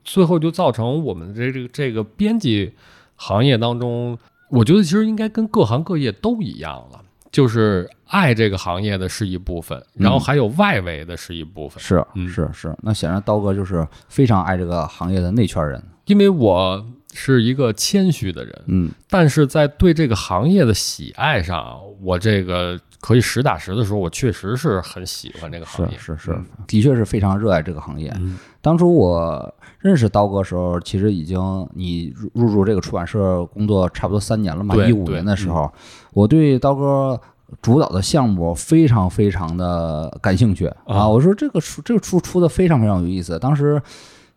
[0.04, 2.74] 最后就造成我们这这个这个编辑
[3.16, 4.18] 行业当中，
[4.50, 11.82] 我觉得其实应该跟各行各业都一样了，就是爱这个行业的是一部分，然后还有外围的是一部分。
[11.82, 12.28] 是嗯。
[12.30, 25.98] 是是，那显然刀哥就是非常爱这个行业的内圈人，因为我是一个谦虚的人，嗯但是在对这个行业的喜爱上，我这个可以实打实的说，我确实是很喜欢这个行业。
[25.98, 28.12] 是是的确是非常热爱这个行业。
[28.18, 35.72] 嗯当初我认识刀哥的时候，其实已经你入入驻这个出版社工作差不多三年了嘛，一五年的时候，
[36.14, 37.20] 我对刀哥。
[37.62, 41.02] 主导的项目非常非常的感兴趣啊！
[41.02, 43.38] 啊我说这个出这个出出的非常非常有意思。
[43.38, 43.80] 当时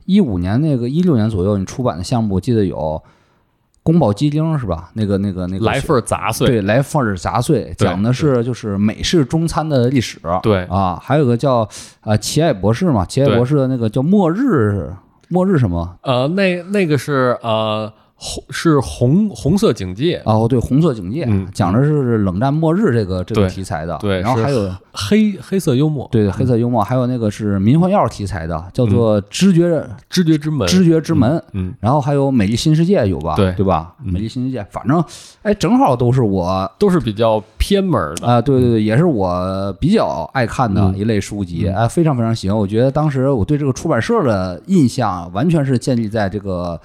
[0.07, 2.77] 一五年那个一六年左右，你出版的项目，我记得有
[3.83, 4.91] 《宫保鸡丁》是吧？
[4.95, 10.19] 那个那个那个来份儿杂碎，对，来份儿杂碎，讲的是就是美式中餐的历史。
[10.43, 11.69] 对啊，还有个叫
[12.01, 14.93] 呃奇爱博士嘛，奇爱博士的那个叫末日
[15.29, 15.99] 末日什么？
[16.03, 23.97] 呃，那那个是呃红是红红色警戒，哦，对，红色警戒，嗯讲的是冷战末日这个这个题材的。
[23.99, 31.43] 对是然后还有黑黑色幽默，对对黑色幽默，还有那个是迷幻药题材的，叫做知觉知觉之门，知觉之门。
[31.53, 33.37] 嗯，然后还有美丽新世界有吧？
[33.37, 33.95] 对对吧？
[34.03, 35.05] 嗯美丽新世界，反正
[35.43, 38.27] 哎，正好都是我都是比较偏门儿的。
[38.27, 42.57] 啊，对对对，也是我比较爱看的嗯一类书籍，哎，非常非常喜欢。
[42.57, 46.81] 我觉得当时我对这个出版社的印象完全是建立在这个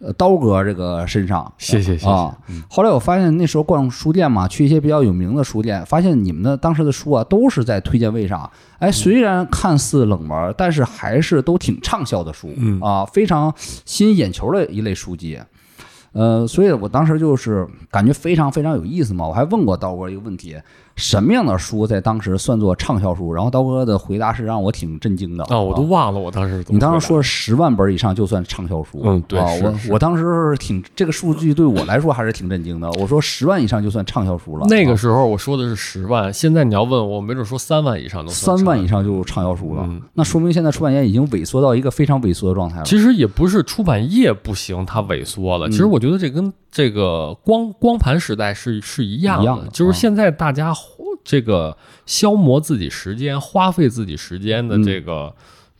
[0.00, 1.50] 呃刀哥这个身上。
[1.56, 2.36] 谢谢谢谢啊！
[2.68, 8.50] 后来我发现那时候逛书店嘛，去一些比较有名的书店，发现你们的当时的书啊都是在推荐位上。
[8.78, 15.38] 哎，虽然看似冷门，但是还是都挺畅销的书嗯啊，非常吸引眼球的一类书籍。
[16.12, 19.28] 呃，所以我当时就是感觉非常非常有意思嘛。
[19.28, 20.56] 我还问过刀哥一个问题：
[20.96, 23.32] 什么样的书在当时算作畅销书？
[23.32, 32.88] 然后刀哥的回答是让我挺震惊的哦，我都啊忘了我当时你当时说十万本以上就算畅销书，嗯对啊，我我当时挺这个数据对我来说还是挺震惊的。
[32.92, 39.00] 我说十万以上就算畅销书了，啊那个时候我说的是十万，现在你要问我，没准说三万以上都三万以上。
[39.00, 42.84] 就畅销书了嗯，那说明现在出版业已经萎缩到一个非常萎缩的状态了。
[42.84, 45.66] 其实也不是出版业不行，它萎缩了。
[45.68, 50.72] 嗯其实我觉得这跟这个光光盘时代是是一样的，样的就是啊现在大家
[51.24, 55.34] 这个消磨自己时间、花费自己时间的这个、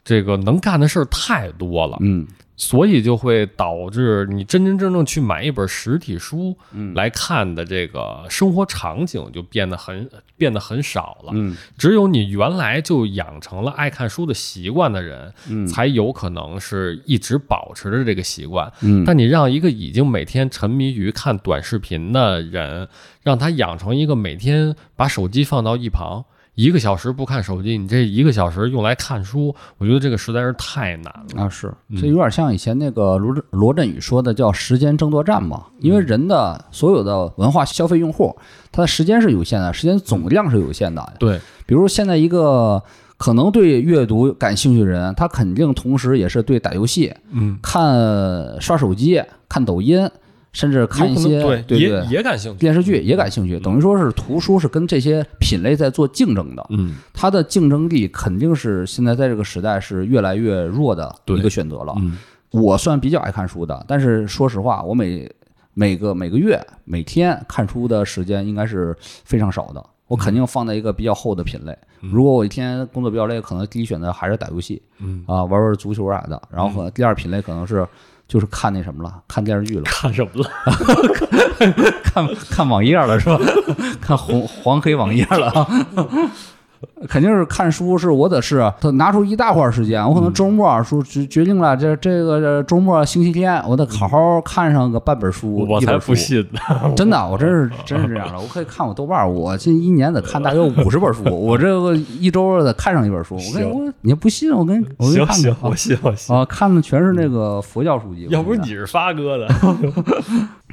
[0.05, 2.27] 这个能干的事儿太多了，嗯
[2.61, 11.33] 所以就会导致你真真正正去买一本实体书嗯来看的这个生活场景就变得很变得很少了。
[11.35, 18.71] 嗯只有你原来就养成了爱看书的习惯的人，嗯才有可能是一直保持着这个习惯。
[18.83, 22.87] 嗯，但你让一个已经每天沉迷于看短视频的人，
[23.23, 31.45] 让他养成一个每天把手机放到一旁，一个小时不看手机，你这一个小时用来看书，我觉得这个实在是太难了。
[31.45, 35.65] 啊，是，这有点像以前那个罗振罗振宇说的叫时间争夺战嘛。
[35.79, 38.37] 因为人的所有的文化消费用户，
[38.71, 41.15] 他的时间是有限的，时间总量是有限的。
[41.19, 42.83] 对，比如现在一个
[43.17, 50.11] 可能对阅读感兴趣的人，他肯定同时也是对打游戏、嗯，看刷手机、看抖音，
[50.53, 52.59] 甚至看一些也对也感兴趣。
[52.59, 53.59] 电视剧也感兴趣。
[53.61, 56.67] 等于说是图书是跟这些品类在做竞争的。
[56.71, 61.95] 嗯，它的竞争力肯定是现在在这个时代是越来越弱的一个选择了。
[61.99, 62.19] 嗯
[62.53, 65.31] 我算比较爱看书的，但是说实话，我每
[65.73, 69.81] 每个每个月每天看书的时间应该是非常少的。
[70.09, 71.79] 我肯定放在一个比较厚的品类。
[72.01, 76.43] 如果我一天工作比较累，可能第一选择还是打游戏嗯，啊，玩玩足球啥的。
[76.51, 77.87] 然后和第二品类可能是
[78.31, 80.49] 就是看那什么了，看电视剧了，看什么了？
[82.05, 83.41] 看看网页了是吧？
[84.01, 85.67] 看红黄黑网页了啊。
[87.09, 96.93] 肯定是看书，是我得是他拿出一大块时间，我可能周末说决决定了这这个这周末星期天，我得好好看上个半本书，我才一本书不信呢。
[96.97, 98.39] 真的，我真是 真是这样的。
[98.41, 103.35] 我可以看我豆瓣，我这一年得看大约五十本书，我这个一周得看上一本书。
[103.35, 104.51] 我跟行我，你不信？
[104.53, 106.35] 我跟你行行，看看我信我信。
[106.35, 108.27] 啊，看的全是那个佛教书籍。
[108.31, 109.49] 要不我跟你你是发哥的？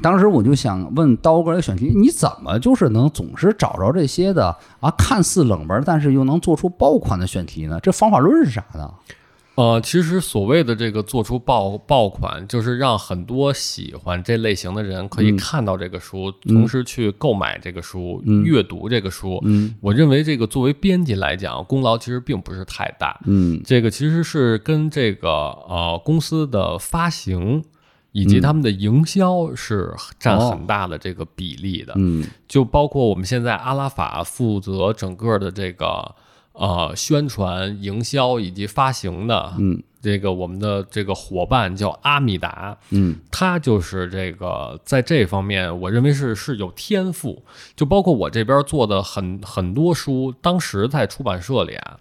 [0.02, 7.80] 当时我就想问刀哥这个选题，你怎么就是能总是找着这些的啊，看似冷门，但是又能做出爆款的选题呢？
[7.82, 8.92] 这方法论是啥呢？
[9.56, 19.42] 呃，其实所谓的这个做出爆爆款，就是让很多喜欢这类型的人可以看到这个书，同时去购买这个书、阅读这个书。
[19.46, 23.20] 嗯我认为这个作为编辑来讲，功劳其实并不是太大。
[23.26, 27.64] 嗯这个其实是跟这个呃公司的发行
[28.18, 31.94] 以及他们的营销是占很大的这个比例的。
[31.98, 36.16] 嗯就包括我们现在阿拉法负责整个的这个
[36.54, 47.44] 呃宣传、营销以及发行的，嗯，这个我们的这个伙伴叫阿米达，嗯他就是这个在这方面，我认为是是有天赋。
[47.76, 52.00] 就包括我这边做的很很多书，当时在出版社里啊，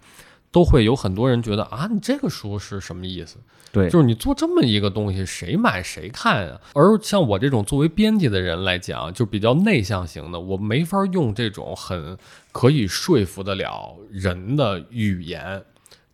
[0.57, 3.37] 都会有很多人觉得啊，你这个书是什么意思？
[3.71, 6.59] 对，就是你做这么一个东西，谁买谁看啊？
[6.73, 12.17] 而像我这种作为编辑的人来讲，就比较内向型的，我没法用这种很
[12.51, 15.63] 可以说服得了人的语言，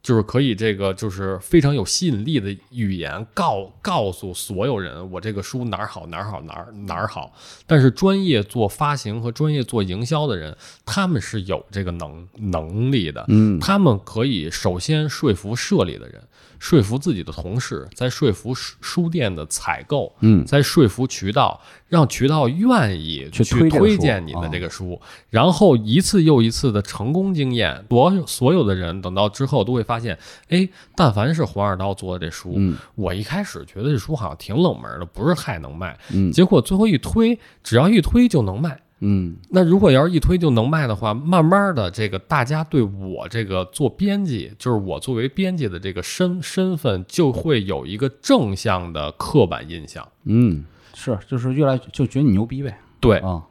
[0.04, 7.34] 就是可以这个就是非常有吸引力的语言告告诉所有人我这个书哪儿好哪儿好哪儿哪儿好。
[7.66, 13.58] 但是专业做发行和专业做营销的人，他们是有这个能能力的，嗯。
[13.62, 16.22] 他们可以首先说服社里的人，
[16.60, 20.46] 说服自己的同事，再说服书书店的采购，嗯。
[20.46, 25.00] 再说服渠道，让渠道愿意去去推荐你的啊这个书，
[25.30, 30.18] 然后一次又一次的成功经验，所有所有的人等到之后都会发现，
[30.50, 38.80] 哎，但凡是黄二刀做的这书，嗯我一开始觉得这书好像挺冷门的，不是太能卖，嗯结果最后一推，只要一推就能卖。
[39.06, 50.08] 嗯那如果要是一推就能卖的话，慢慢的，这个大家对我这个做编辑，就是我作为编辑的这个身身份，就会有一个正向的刻板印象。
[50.24, 50.64] 嗯，
[50.94, 52.80] 是，就是越来就觉得你牛逼呗。
[53.02, 53.44] 对，啊，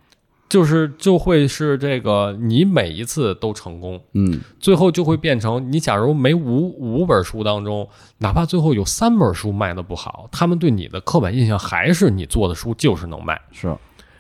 [0.52, 7.88] 就是就会是这个，你每一次都成功，嗯最后就会变成你假如每五五本书当中，
[8.18, 13.40] 哪怕最后有三本书卖的不好，他们对你的刻板印象还是你做的书就是能卖。
[13.50, 13.74] 是，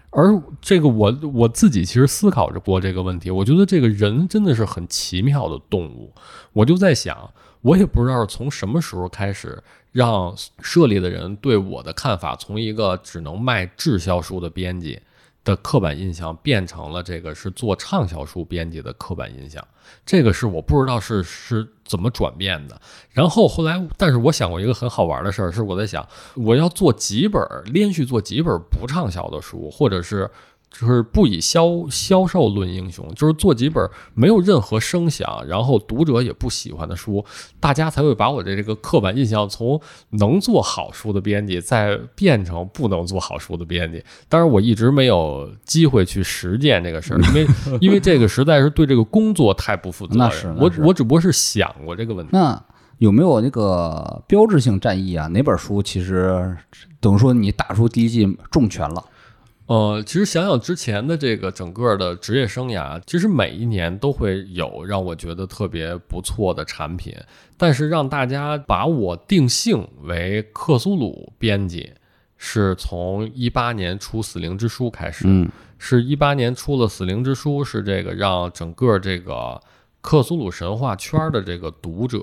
[0.08, 6.14] 而这个我我自己其实思考着过这个问题，我觉得这个人真的是很奇妙的动物。
[6.54, 7.30] 我就在想，
[7.60, 14.98] 我也不知道从什么时候开始，让社里的人对我的看法从一个只能卖滞销书的编辑
[15.44, 19.66] 的刻板印象，变成了这个是做畅销书编辑的刻板印象。
[20.06, 22.80] 这个是我不知道是是怎么转变的。
[23.10, 30.30] 然后后来，但是我想过一个很好玩的事儿，是我在想，我要做几本连续做几本不畅销的书，或者是
[30.72, 37.24] 就是不以销销售论英雄，就是做几本没有任何声响，然后读者也不喜欢的书，
[37.60, 44.02] 大家才会把我的这个刻板印象从能做好书的编辑，再变成不能做好书的编辑。
[44.28, 47.46] 当然，我一直没有机会去实践这个事儿，因为
[47.80, 50.18] 因为这个实在是对这个工作太不负责任。
[50.18, 52.30] 那是那我是我只不过是想过这个问题。
[52.32, 52.60] 那
[52.98, 55.26] 有没有那个标志性战役啊？
[55.28, 56.56] 哪本书其实
[56.98, 59.04] 等于说你打出第一季重拳了？
[59.72, 67.16] 呃，其实想想之前的这个整个的职业生涯，其实每一年都会有让我觉得特别不错的产品，
[67.56, 71.90] 但是让大家把我定性为克苏鲁编辑，
[72.36, 79.58] 是从一八年出《死灵之书》开始，嗯是一八年出了《死灵之书》，是这个让整个这个
[80.02, 82.20] 克苏鲁神话圈的这个读者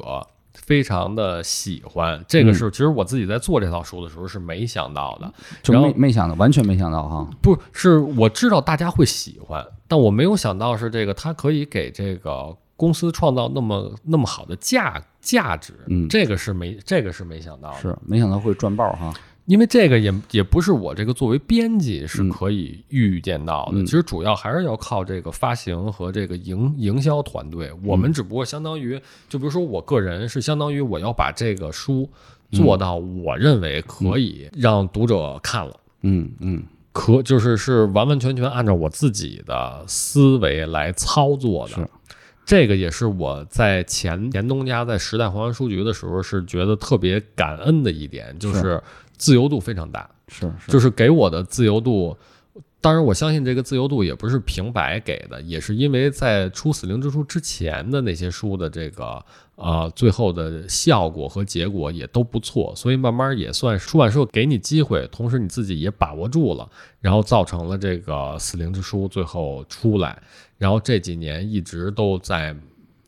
[0.65, 2.23] 非常的喜欢。
[2.27, 5.33] 这个是其实我自己在做这套书的时候是没想到的，
[5.63, 7.29] 就没没想到，完全没想到哈。
[7.41, 15.73] 不是我知道大家会喜欢，但我没有想到是这个它可以给这个公司创造那么那么好的价价值。
[15.87, 17.79] 嗯这个是没这个是没想到的。
[17.79, 19.13] 是，没想到会赚爆哈。
[19.49, 22.29] 因为这个也也不是我这个作为编辑是嗯。
[22.29, 23.85] 可以预见到的，嗯。
[23.85, 27.71] 其实主要还是要靠这个发行和这个营营销团队。
[27.83, 27.99] 我嗯。
[27.99, 32.07] 们只不过相当于，就比如说我个人是相当于我要把这个书
[32.51, 35.75] 做到我认为可以让读者看了。
[36.03, 36.63] 嗯嗯。
[36.91, 41.89] 可就是是完完全全按照我自己的思维来操作的是。
[42.45, 48.81] 这个也是我在前前东家在时代华文书局的时候是觉得特别感恩的一点，就是
[49.19, 52.17] 自由度非常大，是是，就是给我的自由度。
[52.81, 59.21] 当然，我相信这个自由度也不是平白给的，也是因为在出《死灵之书》之前的那些书的这个
[59.55, 66.69] 呃最后的效果和结果也都不错，所以慢慢也算是出版社给你机会，同时你自己也把握住了，
[67.01, 70.17] 然后造成了这个《死灵之书》最后出来，
[70.57, 72.55] 然后这几年一直都在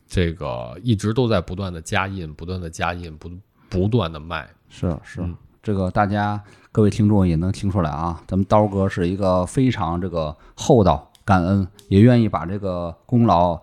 [0.06, 3.30] 这个一直都在不断的加印，不断的加印，不
[3.70, 4.46] 不断的卖。
[4.68, 6.42] 是是嗯，这个大家
[6.72, 13.56] 各位听众也能听出来啊，咱们刀哥是一个非常这个厚道、感恩，也愿意把这个功劳，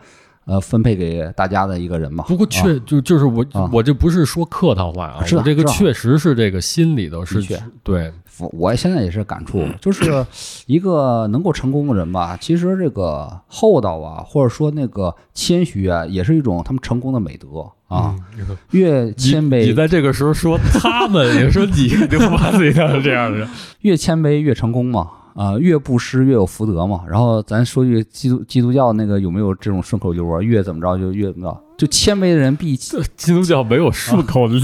[0.46, 2.24] 呃分配给大家的一个人嘛。
[2.26, 3.70] 不过确就就是我啊。
[3.74, 7.42] 我这不是说客套话啊，我这个确实是这个心里头是
[7.84, 10.26] 对，我我现在也是感触，就是
[10.66, 17.48] 一个能够成功的人吧，其实这个厚道啊，或者说那个谦虚啊，也是一种他们成功的美德
[17.88, 18.16] 啊。
[18.38, 23.48] 嗯越谦你你，在这个时候说他们，也说你，就把自己当成这样的人。
[23.82, 25.08] 越谦卑越成功嘛。
[25.36, 27.04] 啊、越布施越有福德嘛。
[27.08, 30.42] 然后咱说句基督基督教那个有没有这种顺口溜啊？
[30.42, 34.60] 越怎么着就越怎么着，就谦卑的人必基督教没有顺口溜，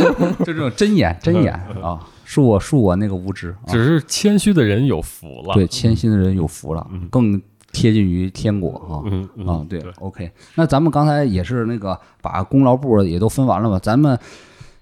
[0.40, 1.52] 就这种真言真言
[1.82, 2.00] 啊，
[2.34, 3.68] 恕我恕我那个无知啊。
[3.68, 5.54] 只是谦虚的人有福了。
[5.54, 7.40] 对，谦虚的人有福了，更
[7.72, 9.02] 贴近于天国啊。
[9.06, 10.30] 嗯嗯啊，对，OK。
[10.56, 14.18] 那咱们刚才也是那个把功劳簿也都分完了吧，咱们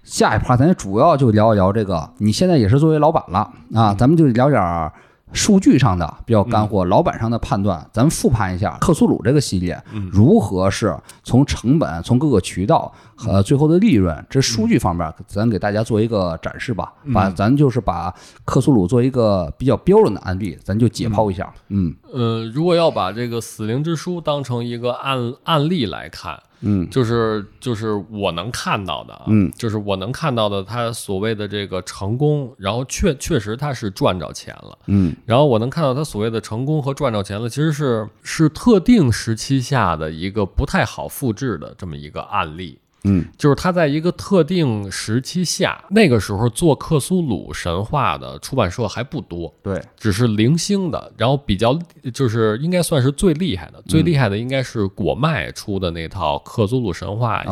[0.03, 4.92] 下一趴咱主要就聊一聊这个，你现在也是作为老板了啊，咱们就聊点儿
[5.33, 16.93] 数据上的比较干货，老板上的判断，咱们复盘一下克苏鲁这个系列如何是从成本、从各个渠道和最后的利润这数据方面，咱给大家做一个展示吧。
[17.12, 18.14] 把咱就是把
[18.45, 21.53] 克苏鲁做一个比较标准的案例，咱就解剖一下。
[21.68, 21.95] 嗯。
[22.12, 26.89] 呃，如果要把这个死灵之书当成一个案案例来看，嗯。
[26.91, 35.15] 就是就是我能看到的啊，嗯，就是我能看到的，他所谓的这个成功，然后确确实他是赚着钱了，嗯。
[35.27, 42.79] 然后我能看到他所谓的成功和赚着钱了，其实是是特定时期下的一个不太好复制的这么一个案例。
[43.05, 43.24] 嗯。
[43.36, 51.78] 就是他在一个特定时期下，那个时候做克苏鲁神话的出版社还不多，对，只是零星的，然后比较
[52.12, 57.44] 就是应该算是最厉害的，最厉害的应该是果麦出的那套克苏鲁神话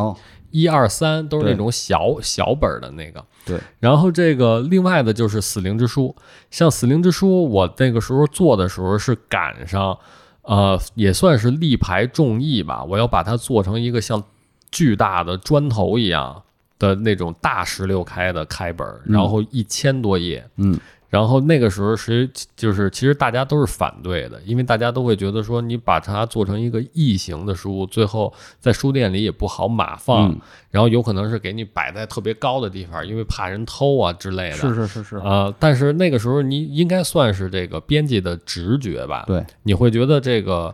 [0.50, 3.24] 一二三都是那种小小本儿的那个。
[3.46, 6.14] 对，然后这个另外的就是死灵之书，
[6.50, 9.96] 像死灵之书，我那个时候做的时候是赶上，
[10.42, 14.22] 呃，也算是力排众议吧，我要把它做成一个像
[14.70, 16.42] 巨大的砖头一样
[16.78, 20.78] 的那种大十六开的开本儿，然后一千多页，嗯。
[21.08, 30.40] 然后那个时候是就是其实大家都是反对的，因为大家都会觉得说你把它做成一个异形的书，最后在书店里也不好码放，嗯。
[30.70, 34.56] 然后有可能是给你摆在特别高的地方，因为怕人偷啊之类的。
[34.56, 39.24] 是是是是，呃，但是那个时候你应该算是这个编辑的直觉吧？
[39.26, 40.72] 对，你会觉得这个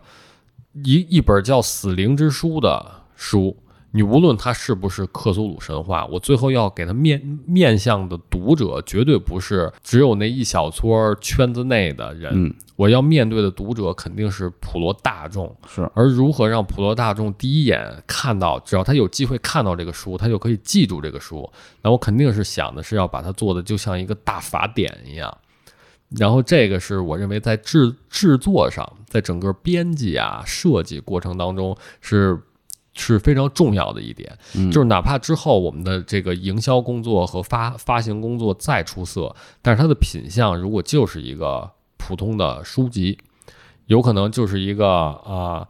[0.83, 2.85] 一一本叫《死灵之书》的
[3.15, 3.57] 书，
[3.91, 12.31] 你无论它是不是克苏鲁神话，我最后要给它面面向的读者，绝对不是只有那一小撮圈子内的人。
[12.33, 15.51] 嗯我要面对的读者肯定是普罗大众。
[15.67, 21.51] 是而如何让普罗大众第一眼看到，只要他有机会看到这个书，他就可以记住这个书。
[21.81, 25.35] 那我肯定是想的是要把它做的就像一个大法典一样。
[26.09, 32.39] 然后这个是我认为在制制作上，在整个编辑啊设计过程当中是
[32.97, 34.37] 是非常重要的一点。
[34.55, 43.17] 嗯就是哪怕之后我们的这个营销工作和发发行工作再出色，但是它的品相如果就是一个普通的书籍，
[43.85, 45.67] 有可能就是一个啊、呃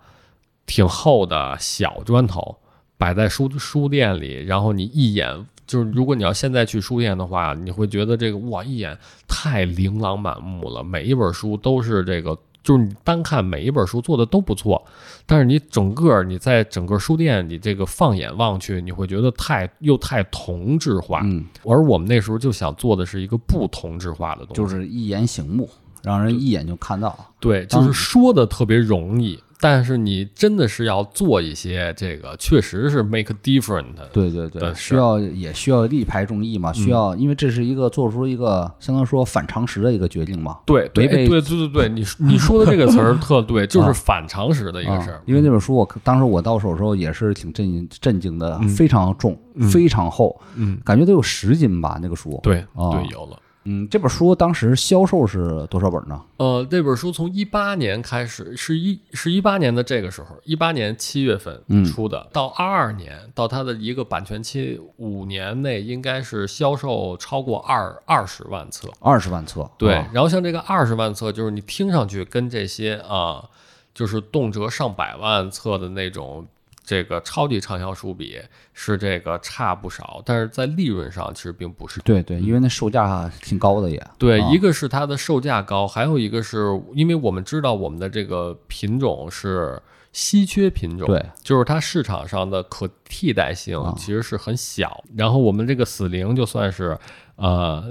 [0.65, 2.57] 挺厚的小砖头
[2.97, 8.97] 摆在书书店里，然后你一眼就是如果你要现在去书店的话，你会觉得这个哇一眼
[9.28, 12.38] 太琳琅满目了，每一本书都是这个。
[12.68, 14.86] 就是你单看每一本书做的都不错，
[15.26, 21.22] 但是你整个你在整个书店你这个放眼望去，你会觉得太又太同质化。
[21.24, 25.70] 嗯，而我们那时候就想做的是一个不同质化的东西，就是一眼醒目，
[26.03, 27.18] 让人一眼就看到。
[27.39, 33.85] 对，就是说的特别容易，但是你真的是要做一些这个，确实是 make different。
[34.13, 40.59] 对对对，需要也需要力排众议嘛，需要，因为这是一个做出一个相当于说反常识的一个决定嘛。
[40.65, 45.21] 对对对对对对，你你说的这个词儿特对， 就是反常识的一个啊事儿。
[45.25, 52.39] 因为那本书我当时我到手的时候也是挺震惊震惊的，嗯非常重，嗯非常厚，嗯，感觉得有十斤吧那个书。
[52.43, 53.39] 对啊对，有了。
[53.70, 56.22] 嗯，这本书当时销售是多少本呢？
[56.38, 68.88] 呃，这本书从一八年开始，是一是一八年的这个时候，一八年七月份嗯出的，到二二年到它的一个版权期五年内，应该是销售超过二二十万册。
[69.01, 69.70] 二十万册。
[69.78, 73.43] 对，啊然后像这个二十万册，就是你听上去跟这些啊，
[73.93, 76.47] 就是动辄上百万册的那种
[76.88, 78.39] 这个超级畅销书比，
[78.73, 81.99] 是这个差不少，但是在利润上其实并不是。
[81.99, 84.01] 对对，因为那售价挺高的也。
[84.17, 89.77] 对，啊一个是它的售价高，还有一个是因为我们知道我们的这个品种是
[90.13, 95.03] 稀缺品种，对，就是它市场上的可替代性啊其实是很小。
[95.13, 96.97] 然后我们这个死灵就算是
[97.35, 97.83] 呃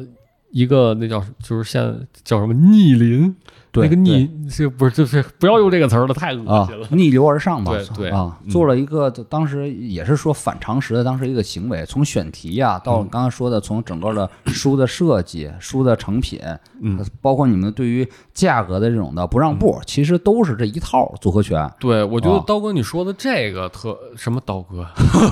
[0.51, 8.51] 一个那叫就是像叫什么逆鳞，对那个逆这不是就是不要用这个词儿了，太恶啊心了。，逆流而上吧，对对啊，嗯。
[8.51, 13.09] 做了一个当时也是说反常识的当时一个行为，从选题呀、到嗯。
[13.11, 16.41] 刚才说的从整个的书的设计、书的成品，
[16.81, 21.70] 嗯，包括你们对于价格的这种的不让步，其实都是这一套组合拳。
[21.81, 22.45] 对，我觉得啊。
[22.47, 24.87] 刀哥你说的这个特什么刀哥，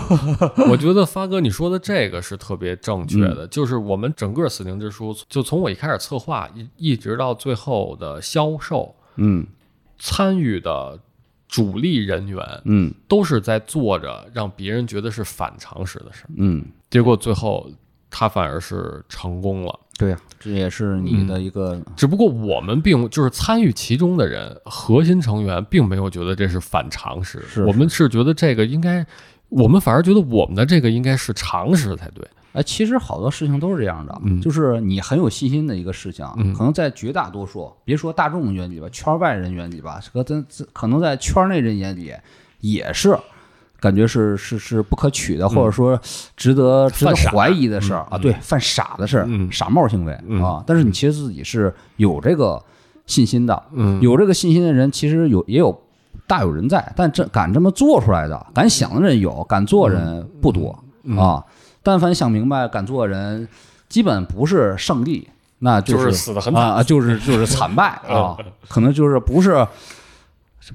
[0.70, 3.34] 我觉得发哥你说的这个是特别正确嗯。
[3.36, 9.46] 的，就是我们整个死灵之书，就从我一开始策划一一直到最后的销售，嗯。
[9.96, 10.98] 参与的
[11.46, 12.92] 主力人员嗯。
[13.06, 17.70] 都是在做着让别人觉得是反常识的事儿，嗯，结果最后
[18.10, 19.80] 他反而是成功了。
[19.96, 29.06] 对呀、这也是你的一个、只不过我们并就是参与其中的人，核心成员并没有觉得这是反常识，是我们是觉得这个应该，
[29.48, 32.26] 我们反而觉得我们的这个应该是常识才对。
[32.54, 34.40] 哎，其实好多事情都是这样的，嗯。
[34.40, 36.54] 就是你很有信心的一个事情，嗯。
[36.54, 42.12] 可能在绝大多数，别说大众眼里吧，圈外人眼里吧，和咱咱可能在圈内人眼里
[42.60, 43.18] 也是。
[43.80, 46.00] 感觉是是是不可取的，或者说
[46.36, 48.20] 值得值得怀疑的事儿啊，嗯。
[48.22, 50.64] 对，犯傻的事傻帽行为嗯啊。
[50.66, 52.62] 但是你其实自己是有这个
[53.04, 54.00] 信心的，嗯。
[54.00, 55.78] 有这个信心的人，其实有也有
[56.26, 61.18] 大有人在，但这敢这么做出来的，敢想的人有，敢做的人不多、嗯。
[61.18, 61.44] 啊。
[61.84, 63.46] 但凡想明白、敢做的人，
[63.88, 65.28] 基本不是胜利，
[65.60, 68.36] 那就是是死的很惨啊，就是就是惨败 啊，
[68.68, 69.64] 可能就是不是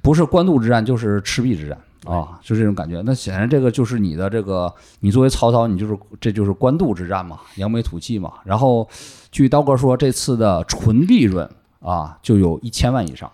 [0.01, 1.78] 不是官渡之战，就是赤壁之战。
[2.05, 3.03] 啊，就这种感觉。
[3.05, 8.32] 那显然这个就是你的这个，你作为曹操，你就是这就是官渡之战嘛，扬眉吐气嘛。
[8.45, 8.88] 然后，
[9.32, 11.47] 据刀哥说，这次的纯利润
[11.82, 13.30] 啊，就有一千万以上。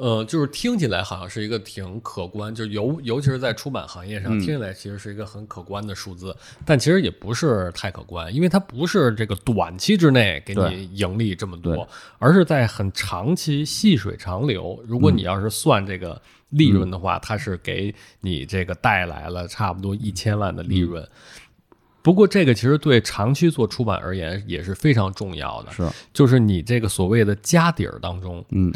[0.00, 4.40] 呃，就是听起来好像是一个挺可观，就尤尤其是在出版行业上，嗯。
[4.40, 6.34] 听起来其实是一个很可观的数字，
[6.64, 11.86] 但其实也不是太可观，因为它不是这个短期之内给你盈利这么多，
[12.18, 14.82] 而是在很长期细水长流。
[14.86, 21.06] 如果你要是算这个利润的话，它是给你这个带来了差不多一千万的利润。
[22.00, 28.72] 不过，这个其实对长期做出版而言也是非常重要的，是，就是你这个所谓的家底儿当中，嗯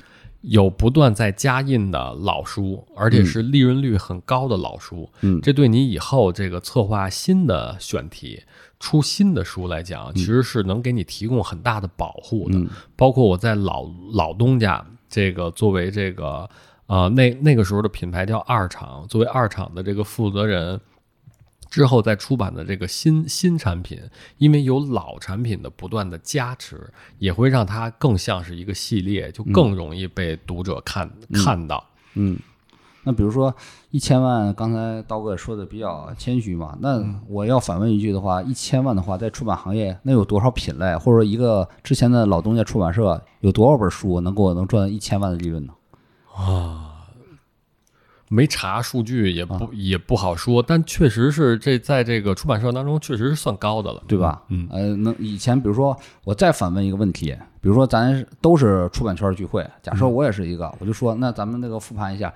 [0.47, 8.43] 有不断在加印的老书，而且是利润率很高的老书，嗯这对你以后这个策划新的选题、
[8.79, 12.59] 出新的书来讲，其实是能给你提供很大的保护的。
[12.59, 16.49] 嗯包括我在老老东家这个作为这个
[16.87, 20.81] 呃那那个时候的品牌叫二厂，作为二厂的这个负责人。
[21.75, 24.01] 之后再出版的这个新新产品，
[24.39, 31.85] 因为有老产品的不断的加持，也会让它更像是一个系列，就更容易被读者看、看到。
[32.15, 32.39] 嗯。
[33.03, 33.53] 那比如说
[33.91, 36.79] 一千万，刚才刀哥也说的比较谦虚嘛。
[36.81, 45.73] 那我要反问一句的话，一千万的话，在出版行业那有多少品类，或者说一个之前的老东家出版社有多少本书能给我能赚一千万的利润呢？
[48.35, 54.43] 没查数据也不、也不好说，但确实是这在这个出版社当中确实是算高的了，对吧？
[54.49, 62.35] 嗯，呃，能以前比如说我再反问一个问题，比如说咱都是出版圈聚会，假设我也是一个，我就说那咱们那个复盘一下，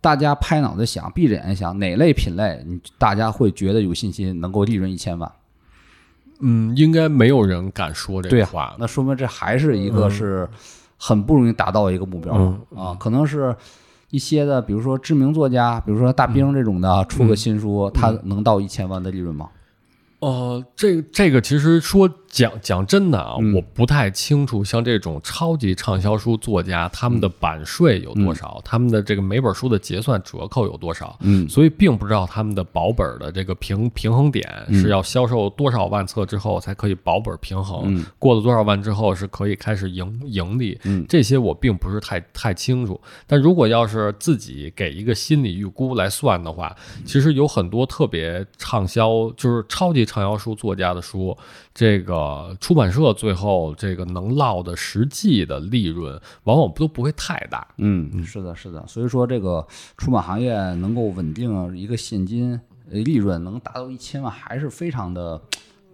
[0.00, 5.30] 大家拍脑袋想，闭着眼睛想，哪类品类你大家会觉得有信心能够利润一千万？
[6.40, 8.74] 嗯，应该没有人敢说这话。
[8.78, 10.48] 那说明这还是一个是
[10.96, 13.54] 很不容易达到一个目标、嗯啊，可能是。
[14.14, 19.48] 一些的，比如说知名作家，比如说大兵这种的，出个新书，他能到一千万的利润吗？
[20.24, 23.52] 呃，这这个其实说讲讲真的啊，嗯。
[23.52, 31.46] 我不太清楚，像这种超级畅销书作家，他们的版税有多少，他们的这个每本书的结算折扣有多少，嗯。
[31.46, 34.80] 所以并不知道他们的保本的这个平平衡点嗯。
[34.80, 38.06] 是要销售多少万册之后才可以保本平衡，嗯。
[38.18, 41.04] 过了多少万之后是可以开始盈盈利，嗯。
[41.06, 42.98] 这些我并不是太太清楚。
[43.26, 51.36] 但如果要是自己给一个心理预估来算的话，其实有很多特别畅销，就是超级畅销书作家的书，
[51.74, 57.66] 这个出版社最后这个能落的实际的利润，往往都不会太大。
[57.78, 58.86] 嗯，是的，是的。
[58.86, 62.60] 所以说，这个出版行业能够稳定一个现金
[62.90, 65.40] 呃利润能达到一千万，还是非常的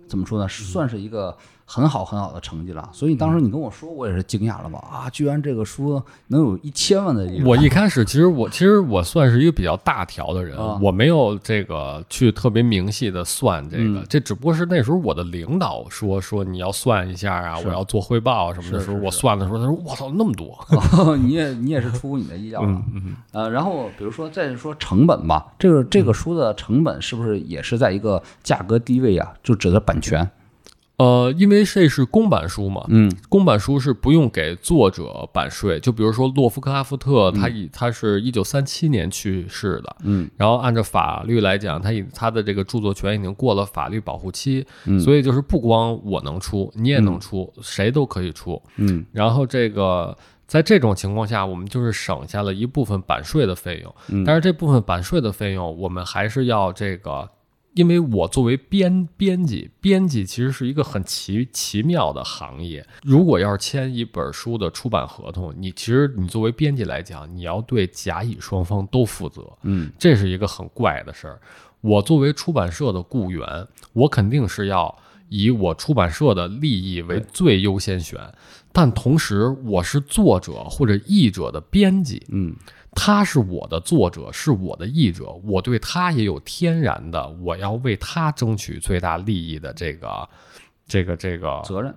[0.07, 0.49] 怎么说呢？
[0.49, 1.37] 算是一个
[1.73, 2.89] 很好很好的成绩了。
[2.93, 4.81] 所以当时你跟我说，我也是惊讶了吧？
[4.91, 7.47] 啊，居然这个书能有一千万的利润！
[7.47, 20.59] 我一开始其实我其实我算是一个比较大条的人，啊我没有这个去特别明细的算这个，嗯这只不过是那时候我的领导说说你要算一下啊，我要做汇报什么的时候，我算的时候，他说我操那么多，
[20.99, 22.83] 哦，你也你也是出乎你的意料了。
[23.31, 29.33] 呃，然后比如说再说成本吧，这个这个书的成本是不是也是在一个价格低位啊？
[29.45, 30.29] 就指的版权？
[31.01, 35.81] 呃，因为这是公版书嘛，嗯公版书是不用给作者版税。
[35.81, 48.61] 就比如说洛夫克拉夫特，他以他是一九三七年去世的，嗯然后按照法律来讲，他以他的这个著作权已经过了法律保护期，嗯所以就是不光我能出，你也能出，谁都可以出。
[48.77, 50.15] 嗯然后这个
[50.47, 57.31] 在这种情况下，我们就是省下了一部分版税的费用，嗯但是这部分版税的费用，我们还是要这个。
[57.75, 62.85] 因为我作为编编辑，编辑其实是一个很奇奇妙的行业。
[63.03, 69.43] 如果要是签一本书的出版合同，你其实你作为编辑来讲，你要对甲乙双方都负责。
[69.63, 71.41] 嗯这是一个很怪的事儿。
[71.81, 74.99] 我作为出版社的雇员，我肯定是要
[75.29, 78.21] 以我出版社的利益为最优先选，
[78.73, 82.55] 但同时我是作者或者译者的编辑，嗯
[82.93, 90.29] 他是我的作者，是我的译者，我对他也有天然的我要为他争取最大利益的这个
[90.87, 91.95] 这个这个责任，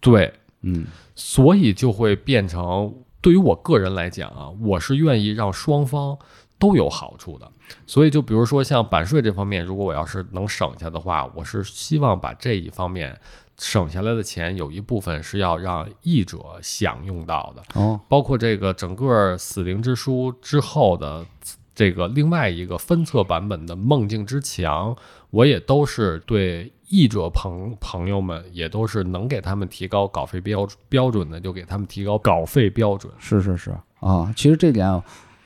[0.00, 0.86] 对，嗯。
[1.14, 6.18] 所以就会变成，对于我个人来讲啊，我是愿意让双方
[6.58, 7.46] 都有好处的。
[7.86, 13.14] 所以就比如说像版税这方面，如果我要是能省下的话，我是希望把这一方面
[13.62, 21.24] 省下来的钱有一部分是要让译者享用到的，哦包括这个整个《死灵之书》之后的
[21.72, 24.92] 这个另外一个分册版本的《梦境之墙》，
[25.30, 33.12] 我也都是对译者朋朋友们也都是能给他们提高稿费标标准的，就给他们提高稿费标准。
[33.20, 35.00] 是是是啊，其实这点。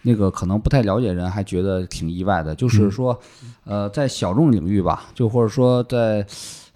[0.09, 3.19] 那个可能不太了解人还觉得挺意外的，就是说，
[3.65, 6.25] 呃，在小众领域吧，就或者说在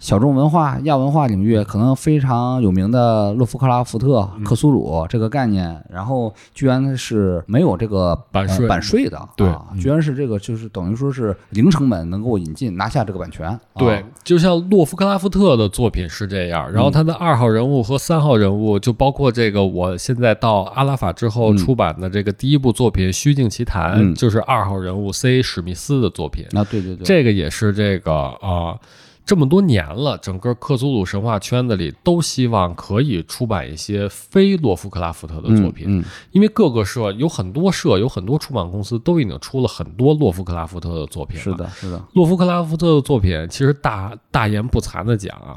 [0.01, 8.67] 小众文化、亚文化领域，可能非常有名的洛夫克拉福特、克苏鲁这个概念，然后居然是没有这个呃版税。
[8.67, 9.47] 版税的，对。
[9.47, 13.59] 啊，居然是这个就是等于说是零成本能够引进拿下这个版权，啊。
[13.77, 21.57] 对，就像洛夫克拉夫特的作品是这样，然后他的二号人物和三号人物，就包括这个我现在到阿拉法之后嗯。
[21.57, 24.15] 出版的这个第一部作品《虚境奇谭》，嗯。
[24.15, 26.47] 就是二号人物 C 史密斯的作品。
[26.53, 28.75] 那，对对对，这个也是这个啊、
[29.23, 41.43] 这么多年了，整个克苏鲁神话圈子里都希望可以出版一些非洛夫克拉夫特的作品，嗯因为各个社有很多社有很多出版公司都已经出了很多洛夫克拉夫特的作品了。
[41.43, 45.55] 是的，是的，洛夫克拉夫特的作品，其实大大言不惭的讲啊，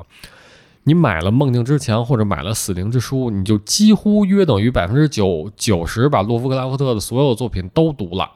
[0.84, 8.30] 你买了《梦境之墙》或者买了《死灵之书》，你就几乎约等于百分之九九十把洛夫克拉夫特的所有作品都读了。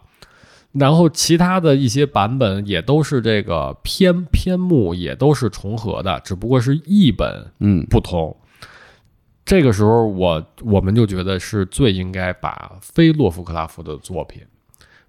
[0.72, 8.36] 然后其他的一些版本也都是这个篇篇目也都是重合的，只不过是译本嗯不同。
[9.44, 14.42] 这个时候我我们就觉得是最应该把非洛夫克拉夫的作品，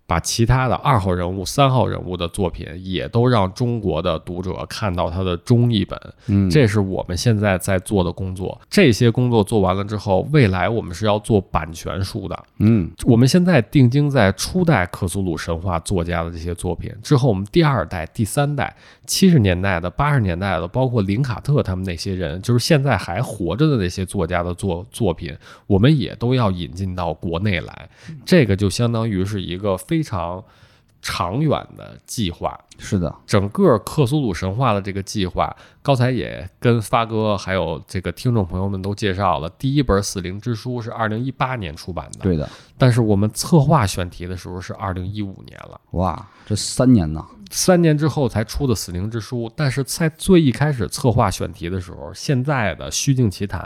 [0.09, 5.99] 把其他的二号人物、三号人物的作品也都让中国的读者看到他的中译本。
[6.25, 8.59] 嗯，这是我们现在在做的工作。
[8.67, 12.43] 这些工作做完了之后，未来我们是要做版权书的。
[12.57, 25.37] 嗯我们现在定睛在初代克苏鲁神话作家的这些作品之后，我们第二代、第三代、七十年代的、八十年代的，包括林卡特他们那些人，就是现在还活着的那些作家的作作品，
[25.67, 27.89] 我们也都要引进到国内来。
[28.25, 30.43] 这个就相当于是一个非常
[31.01, 32.59] 长远的计划。
[32.81, 39.49] 是的，整个克苏鲁神话的这个计划，刚才也跟发哥还有这个听众朋友们都介绍了。
[39.57, 49.47] 第一本《死灵之书》是二零一八年出版的，对的，但是我们策划选题的时候是二零一五年了，哇，这三年呢，三年之后才出的《死灵之书》。
[49.57, 53.61] 但是在最一开始策划选题的时候，现在的《虚境奇谭》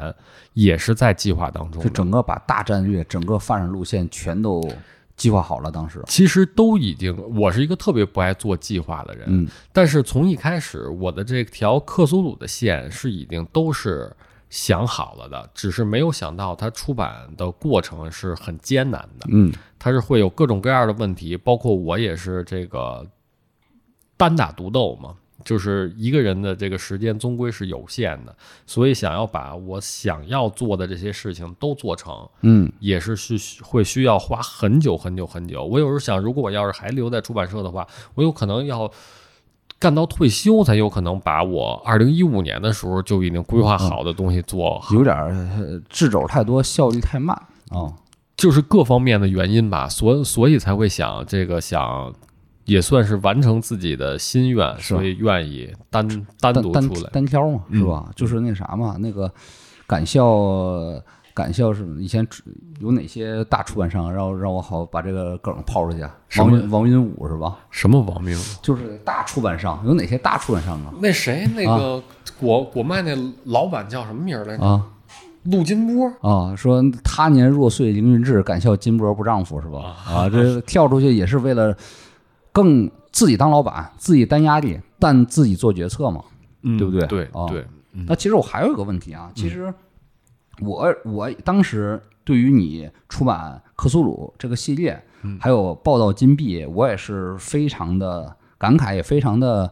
[0.53, 1.87] 也是在计划当中的。
[1.87, 4.67] 就整个把大战略、整个发展路线全都
[5.15, 9.47] 计划好了，当时，其实都已经，我是一个特别不爱做计划的人，嗯。
[9.71, 14.11] 但是从一开始，我的这条克苏鲁的线是已经都是
[14.49, 19.53] 想好了的，只是没有想到它出版的过程是很艰难的，嗯。
[19.77, 23.05] 它是会有各种各样的问题，包括我也是这个
[24.17, 25.15] 单打独斗嘛。
[25.43, 28.35] 就是一个人的这个时间终归是有限的，
[28.65, 35.63] 所以想要把我想要做的这些事情都做成，嗯也是需会需要花很久很久很久。
[35.63, 38.89] 我有时候想，如果我要是还留在出版社的话，我有可能要
[39.79, 44.95] 干到退休，才有可能把我二零一五年的时候就已经规划好的东西做好。
[44.95, 47.35] 有点儿呃掣肘太多，效率太慢
[47.69, 47.91] 啊。
[48.37, 52.13] 就是各方面的原因吧，所所以才会想这个想。
[52.65, 56.07] 也算是完成自己的心愿，所以愿意单
[56.39, 57.09] 单独出来。
[57.11, 58.09] 单挑嘛，嗯是吧？
[58.15, 59.31] 就是那啥嘛，那个
[59.85, 60.25] 敢笑
[61.33, 62.25] 敢笑是以前
[62.79, 66.05] 有哪些大出版商，让让我好把这个梗抛出去？
[66.39, 67.57] 王云王云武是吧？
[67.69, 68.37] 什么王明？
[68.61, 70.93] 就是大出版商有哪些大出版商啊？
[71.01, 72.01] 那谁那个
[72.39, 74.63] 果果麦那老板叫什么名儿来着？
[74.63, 74.85] 啊
[75.45, 76.09] 陆金波。
[76.21, 79.97] 啊，说他年若岁凌云志，敢笑金波不丈夫是吧？
[80.07, 81.75] 啊，这跳出去也是为了
[82.53, 86.23] 更自己当老板，自己担压力，但自己做决策嘛。
[86.65, 89.73] 嗯对不对对哦对，嗯那其实我还有一个问题啊，其实
[90.61, 95.03] 我我当时对于你出版克苏鲁这个系列，
[95.41, 99.69] 还有报道金币，我也是非常的感慨，也非常的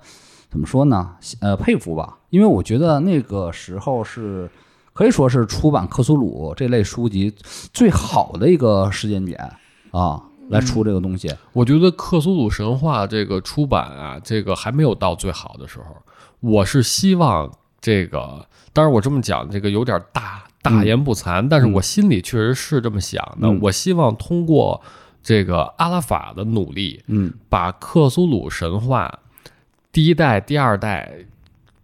[0.49, 1.15] 怎么说呢？
[1.39, 4.49] 呃，佩服吧，因为我觉得那个时候是
[4.91, 7.33] 可以说是出版克苏鲁这类书籍
[7.71, 9.39] 最好的一个时间点
[9.91, 10.21] 啊，
[10.51, 11.33] 来出这个东西。
[11.53, 15.85] 我觉得克苏鲁神话这个出版啊，这个还没有到最好的时候。
[16.39, 23.47] 我是希望这个，当然我这么讲，这个有点大大言不惭，但是我心里确实是这么想的。
[23.47, 24.81] 嗯我希望通过
[25.23, 29.19] 这个阿拉法的努力，嗯把克苏鲁神话
[29.91, 31.13] 第一代、第二代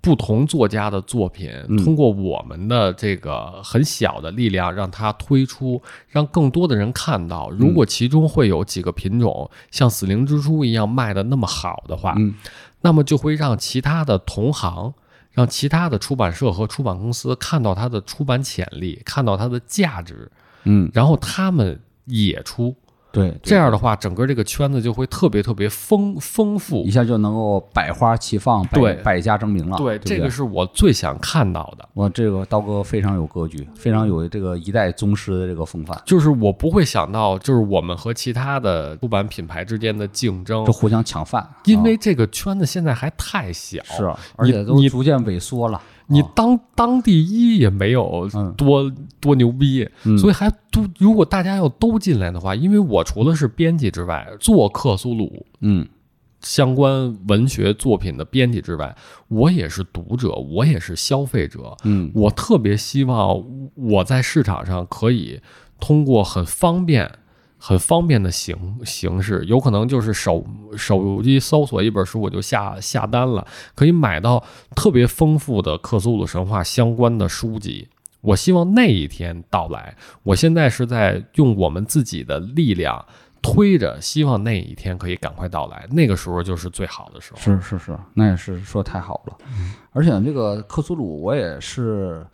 [0.08, 7.50] 不同作家的作品，嗯通过我们的这个很小的力量，让它推出，让更多的人看到。
[7.50, 12.36] 如果其中会有几个品种像死灵之书一样卖的那么好的话，嗯
[12.80, 14.94] 那么就会让其他的同行。
[15.34, 20.32] 让其他的出版社和出版公司看到它的出版潜力，看到它的价值，
[20.64, 22.76] 嗯，然后他们也出，
[23.18, 26.92] 对，这样的话，整个这个圈子就会特别特别丰丰富一。
[26.92, 29.78] 下就能够百花齐放，百对百家争鸣了。
[29.78, 41.48] 对，这个是我最想看到的，我这个刀哥非常有格局，非常有这个一代宗师的这个风范，就是我不会想到，就是我们和其他的出版品牌之间的竞争就，互相抢饭。
[41.66, 45.82] 因为这个圈子现在还太小，啊是，而且都你逐渐萎缩了。
[46.08, 48.54] 你啊当当第一也没有嗯。
[48.58, 50.18] 多、多牛逼，嗯。
[50.18, 55.88] 所以还都如果大家要都进来的话，因为我除了是编辑之外，做克苏鲁嗯。
[56.42, 58.96] 相关文学作品的编辑之外，
[59.28, 62.12] 我也是读者，我也是消费者，嗯。
[62.14, 63.44] 我特别希望
[63.74, 65.42] 我在市场上可以
[65.80, 67.12] 通过很方便、
[67.58, 68.56] 很方便的形
[68.86, 70.46] 形式，有可能就是手
[70.78, 73.46] 手机搜索一本书，我就下下单了，
[73.76, 74.44] 可以买到
[74.76, 77.88] 特别丰富的克苏鲁神话相关的书籍。
[78.22, 79.96] 我希望那一天到来。
[80.24, 83.06] 我现在是在用我们自己的力量
[83.42, 85.88] 推着，希望那一天可以赶快到来。
[85.92, 87.40] 那个时候就是最好的时候。
[87.40, 89.38] 是是是，那也是说太好了。
[89.92, 92.26] 而且这个克苏鲁，我也是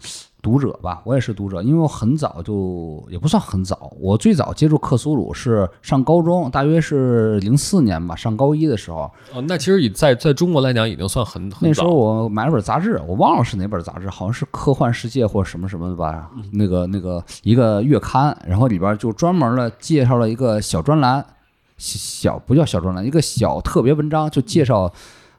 [0.43, 21.25] 读者吧，我也是读者，因为我很早就也不算很早，我最早接触克苏鲁是上高中，大约是零四年吧，上高一的时候，哦，那其实以在在中国来讲，已经算很很那时候我买了本杂志，我忘了是哪本杂志，好像是《科幻世界》或者什么什么的吧，那个那个一个月刊，然后里边就专门的介绍了一个小专栏，
[21.77, 24.91] 小不叫小专栏，一个小特别文章，就介绍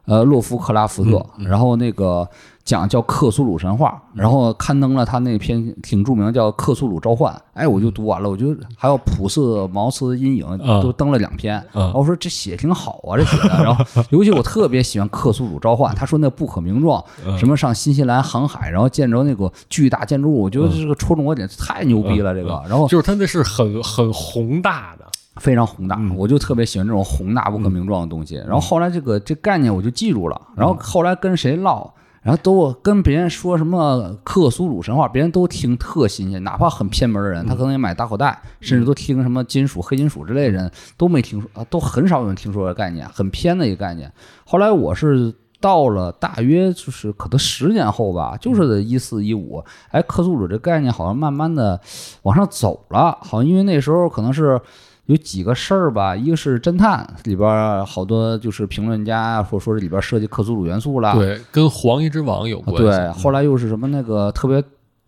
[0.07, 2.27] 呃洛夫克拉福特，然后那个
[2.65, 10.83] 讲叫克苏鲁神话，然后刊登了他那篇挺著名叫《克苏鲁召唤》，哎，我就读完了，我就还有普色茅斯阴影嗯。
[10.83, 11.83] 都登了两篇，嗯。
[11.83, 13.63] 然后我说这写挺好啊，这写的。
[13.63, 17.39] 然后 尤其我特别喜欢克苏鲁召唤，他说那不可名状，嗯。
[17.39, 22.63] 什么上新西兰航海，然后见着那个巨大建筑物，我觉得这个戳中我点，太牛逼了，这个。
[22.67, 25.05] 然后就是他那是很很宏大的，
[25.37, 26.17] 非常宏大，嗯。
[26.17, 28.37] 我就特别喜欢这种宏大不可名状的东西。
[28.37, 31.93] 然后后来这个这概念我就记住了，然后后来跟谁唠。
[32.25, 44.11] 然后都跟别人说什么克苏鲁神话，别人都听特新鲜，哪怕很偏门的人，他可能也买大口袋，甚至都听什么金属、黑金属之类的人都没听说啊，都很少有人听说这个概念，很偏的一个概念。
[44.47, 51.79] 后来我是到了大约就是可能十年后吧，就是一四一五，哎，克苏鲁这概念好像慢慢的
[52.23, 54.59] 往上走了，好像因为那时候可能是。
[55.07, 62.83] 有几个事儿吧，一个是侦探里边儿好多就是评论家或者说是里边儿涉及克苏鲁元素了，对，跟黄衣之王有关系。
[62.83, 64.65] 对，后来又是什么那个特别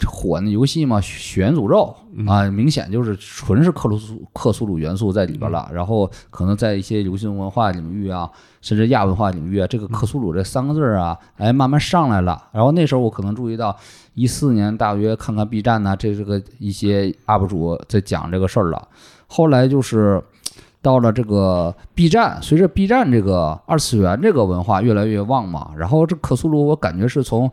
[0.06, 1.96] 火那游戏嘛，《血源诅咒》
[2.30, 5.66] 啊，明显就是纯是克鲁苏克苏鲁元素在里边了。
[5.72, 8.30] 然后可能在一些流行文化领域啊，
[8.60, 12.38] 甚至亚文化领域啊，这个克苏鲁这三个字儿啊，哎，慢慢上来了。
[12.52, 13.74] 然后那时候我可能注意到，
[14.12, 18.86] 一四年大约看看 B 站呐、这是个一些 UP 主在讲这个事儿了。
[19.26, 20.22] 后来就是。
[20.82, 27.50] 到了这个 B 站，随着 B 站这个二次元这个文化越来越旺嘛，然后这克苏鲁我感觉是从，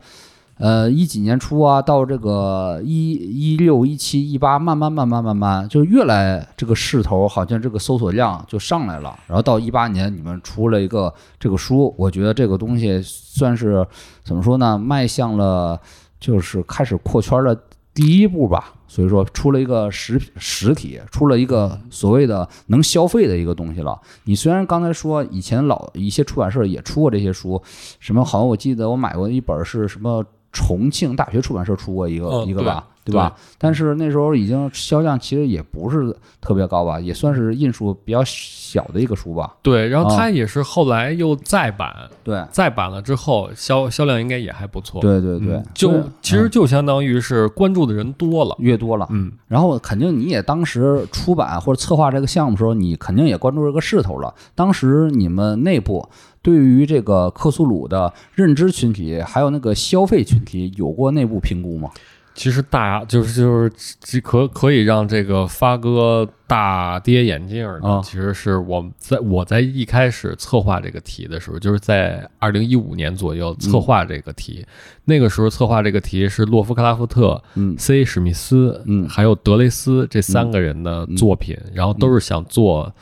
[0.60, 13.84] 呃一几年初啊，到这个一一六一七一八，慢慢慢慢慢慢就越来这个势头好像这个搜索量就上来了，然后到一八年你们出了一个这个书，我觉得这个东西算是
[14.24, 15.82] 怎么说呢，迈向了
[16.20, 17.60] 就是开始扩圈的
[17.94, 24.00] 第一步吧，所以说出了一个实实体，出了一个所谓的能消费的一个东西了。
[24.24, 27.62] 你虽然刚才说以前老一些出版社也出过这些书，
[28.00, 33.36] 什么好像我记得我买过一本是什么重庆大学出版社出过一个、嗯一个吧，对吧？
[33.58, 39.56] 但是那时候已经销量其实也不是特别高吧，也算是印数比较小的一个书吧。
[39.62, 41.94] 对，然后啊它也是后来又再版，
[42.24, 45.02] 对，再版了之后销销量应该也还不错。
[45.02, 48.56] 对对对，嗯就其实嗯就相当于是关注的人多了。
[48.60, 54.34] 越多了，嗯，然后肯定你也当时出版或者策划这个项目的时候，你肯定也关注这个势头了。
[54.56, 56.08] 当时你们内部
[56.42, 61.90] 对于这个克苏鲁的认知群体，还有那个消费群体，有过内部评估吗？
[62.36, 74.66] 其实大就是就是这可可以让这个发哥大跌眼镜儿的，啊其实是我在我在一开始策划这个题的时候，就是在二零一五年左右策划这个题。
[75.06, 78.04] 那个时候策划这个题是洛夫克拉夫特、嗯 C.
[78.04, 82.94] 史密斯，嗯还有德雷斯这三个人的作品，然后都是想做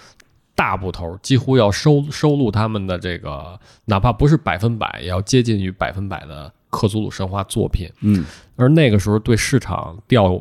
[0.56, 7.88] 大部头，几乎要收收录他们的这个，哪怕不是百分百，也要接近于百分百的克苏鲁神话作品。
[8.00, 10.40] 嗯而那个时候对市场调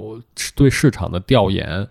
[0.54, 1.86] 对市场的调研，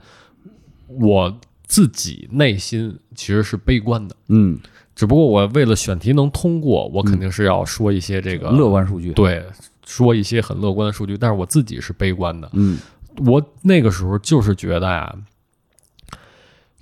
[0.88, 4.16] 我自己内心其实是悲观的。
[4.30, 4.60] 嗯，
[4.96, 9.46] 只不过我为了选题能通过，我肯定是要说一些这个乐观数据，对，
[9.86, 12.50] 说一些很乐观的数据，但是我自己是悲观的。
[12.54, 12.80] 嗯
[13.26, 15.14] 我那个时候就是觉得呀，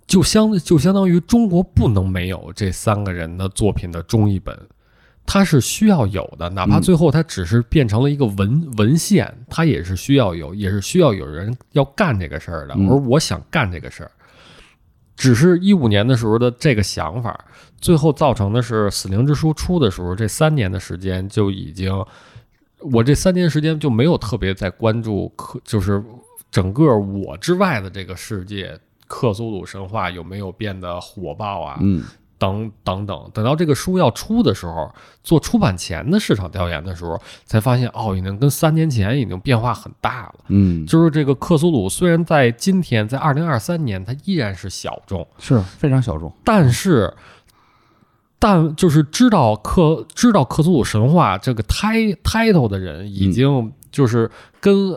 [0.06, 4.56] 就相就相当于中国不能没有这三个人的作品的中译本，
[5.30, 12.74] 它是需要有的，哪怕嗯最后它只是变成了一个文文献，它也是需要有，也是需要有人要干这个事儿的。
[12.76, 14.12] 嗯而我想干这个事儿，
[15.18, 17.38] 只是一五年的时候的这个想法，
[17.82, 21.92] 最后造成的是《死灵之书》出的时候，这三年的时间就已经，
[22.80, 26.02] 我这三年时间就没有特别在关注克，就是
[26.50, 31.78] 整个我之外的这个世界，克苏鲁神话有没有变得火爆啊？
[31.82, 32.02] 嗯
[32.40, 40.36] 等等等，等到这个书要出的时候，做出版前的市场调研的时候，才发现哦，已经跟三年前已经变化很大了。
[40.50, 47.14] 嗯，就是这个克苏鲁，虽然在今天，在二零二三年，它依然是小众，是非常小众，但是，
[48.40, 54.30] 但就是知道克知道克苏鲁神话这个 ti title 的人，已经就是
[54.60, 54.94] 跟、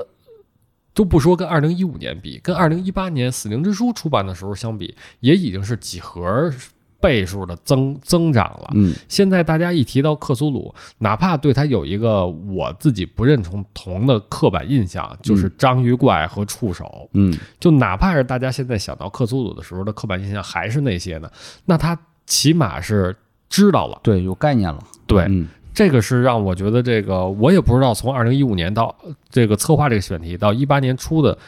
[0.92, 6.52] 都不说跟二零一五年比，跟二零一八年《死灵之书》出版的时候相比，也已经是几何
[7.00, 8.70] 倍数的增增长了。
[8.74, 8.94] 嗯。
[9.08, 17.36] 现在大家一提到克苏鲁，哪怕对他有一个我自己不认同同的刻板印象，就是章鱼怪和触手，嗯。
[17.58, 21.30] 就哪怕是大家现在想到克苏鲁的时候的刻板印象还是那些呢，
[21.64, 23.16] 那他起码是
[23.48, 23.98] 知道了。
[24.02, 25.48] 对，有概念了，对，嗯。
[25.72, 28.94] 这个是让我觉得这个我也不知道，从二零一五年到
[29.30, 31.38] 这个策划这个选题到一八年初的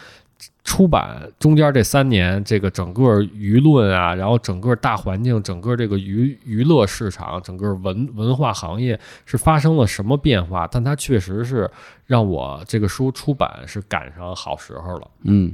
[0.65, 10.69] 出版中间这三年，这个整个舆论啊，然后整个大环境，整个这个娱娱乐市场，整个文文化行业是发生了什么变化？
[10.71, 11.69] 但它确实是
[12.07, 15.11] 让我这个书出版是赶上好时候了。
[15.23, 15.53] 嗯，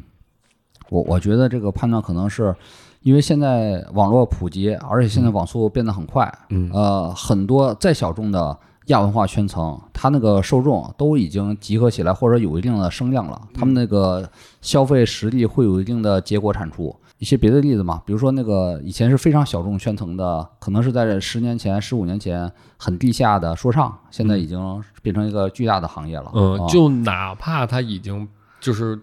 [0.91, 2.55] 我我觉得这个判断可能是
[3.01, 8.57] 因为现在网络普及，而且现在网速变得很快，嗯呃，很多再小众的
[8.89, 14.29] 亚文化圈层，他那个受众都已经集合起来，或者有一定的声量了，他们那个
[14.61, 16.95] 消费实力会有一定的结果产出。
[17.19, 26.31] 一些别的例子嘛，比如说那个以前是非常小众圈层的，可能是在十年前、十五年前很地下的说唱，现在已经变成一个巨大的行业了。
[26.33, 28.29] 嗯，啊就哪怕他已经
[28.61, 28.97] 就是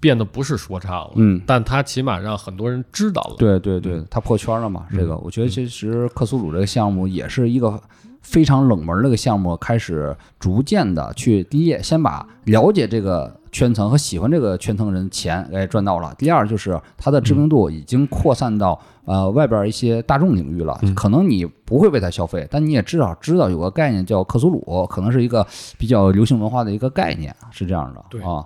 [0.00, 3.36] 变得不是说唱了，嗯，但他起码让很多人知道了。
[3.38, 4.88] 对对对，他破圈了嘛。
[4.92, 7.80] 这个我觉得其实克苏鲁这个项目也是一个
[8.24, 20.80] 非常冷门的一个项目，开始逐渐的去第一，先把了解这个圈层和喜欢这个圈层人钱给赚到了；第二就是它的知名度已经扩散到呃外边一些大众领域了。
[20.96, 25.46] 可能你不会为它消费，但你也至少知道有个概念叫克苏鲁，可能是一个
[25.78, 28.02] 比较流行文化的一个概念，是这样的。
[28.08, 28.44] 对啊。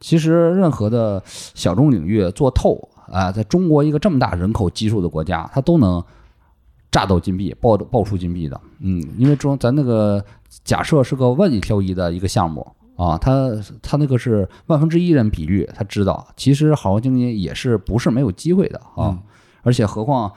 [0.00, 6.00] 其实任何的小众领域做透啊、在中国一个这么大人口基数的国家，它都能
[6.90, 8.60] 榨到金币，爆爆出金币的。
[8.80, 10.24] 嗯，因为中咱那个
[10.64, 12.66] 假设是个万里挑一的一个项目
[12.96, 13.50] 啊，他
[13.82, 19.18] 他那个是万分之一人比率，他知道其实好好经济也是不是没有机会的啊，嗯
[19.62, 20.32] 而且何况。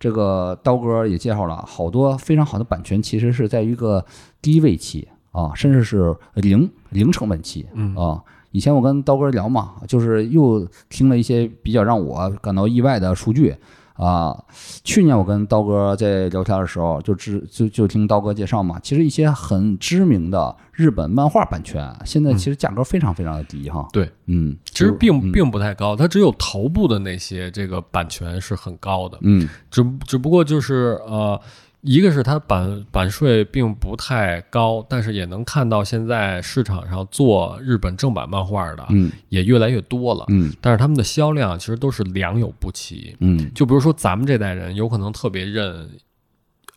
[0.00, 4.04] 这个刀哥也介绍了好多非常好的版权，其实是在一个
[4.40, 8.20] 低位期啊，甚至是零零成本期嗯啊。
[8.50, 13.54] 以前我跟刀哥聊嘛，就是又听了一些比较让我感到意外的数据
[13.94, 14.36] 啊，
[14.84, 23.86] 去年我跟刀哥在聊天的时候，就知就就听刀哥介绍嘛，其实一些很知名的日本漫画版权，现在其实价格非常非常的低哈。
[23.92, 31.40] 对，嗯，其实并并不太高，它只有头部的那些这个版权是很高的，嗯只只不过就是呃，
[31.82, 43.14] 一个是它版版税并不太高，但是也能看到现在市场上做日本正版漫画的嗯也越来越多了，嗯但是他们的销量其实都是良莠不齐。
[43.20, 45.88] 嗯就比如说咱们这代人有可能特别认。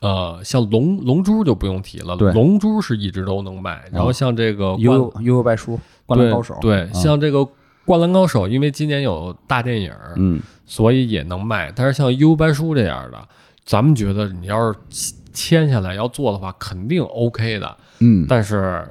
[0.01, 3.85] 呃，像龙龙珠就不用提了，对龙珠是一直都能卖。
[3.91, 7.47] 然后像这个悠灌悠悠悠白书、灌篮高手，对，像这个
[7.85, 11.71] 灌篮高手，因为今年有大电影，嗯所以也能卖。
[11.73, 13.27] 但是像《幽白书》这样的，
[13.65, 18.87] 咱们觉得你要是签下来要做的话，肯定 OK 的，嗯但是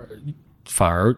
[0.67, 1.15] 反而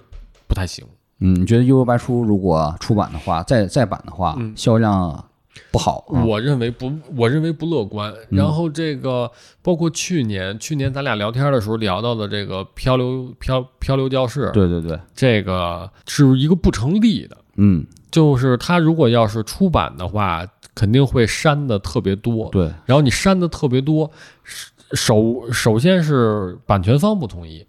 [0.46, 0.84] 不太行。
[1.20, 5.24] 嗯，你觉得悠悠白书如果出版的话，再再版的话，嗯销量
[5.72, 6.22] 不好啊？
[6.22, 8.12] 我认为不，我认为不乐观。
[8.28, 9.30] 然后这个
[9.62, 17.38] 包括去年，去年咱俩聊天的时候聊到的这个漂流漂漂流教室，对对对，这个是一个不成立的。
[17.56, 20.46] 嗯就是它如果要是出版的话，
[20.76, 22.48] 肯定会删的特别多。
[22.50, 24.08] 对，然后你删的特别多，
[24.92, 27.66] 首首先是版权方不同意，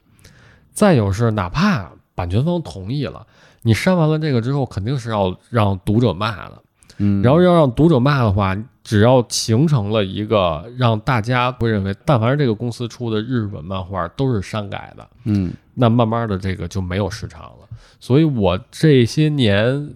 [0.71, 3.25] 再有是哪怕版权方同意了，
[3.63, 6.61] 你删完了这个之后，肯定是要让读者骂的。
[6.99, 17.67] 嗯，然后要让读者骂的话，只要形成了一个让大家会认为，但凡是这个公司出的日本漫画都是删改的，嗯那慢慢的这个就没有市场了。
[17.99, 19.93] 所以我这些年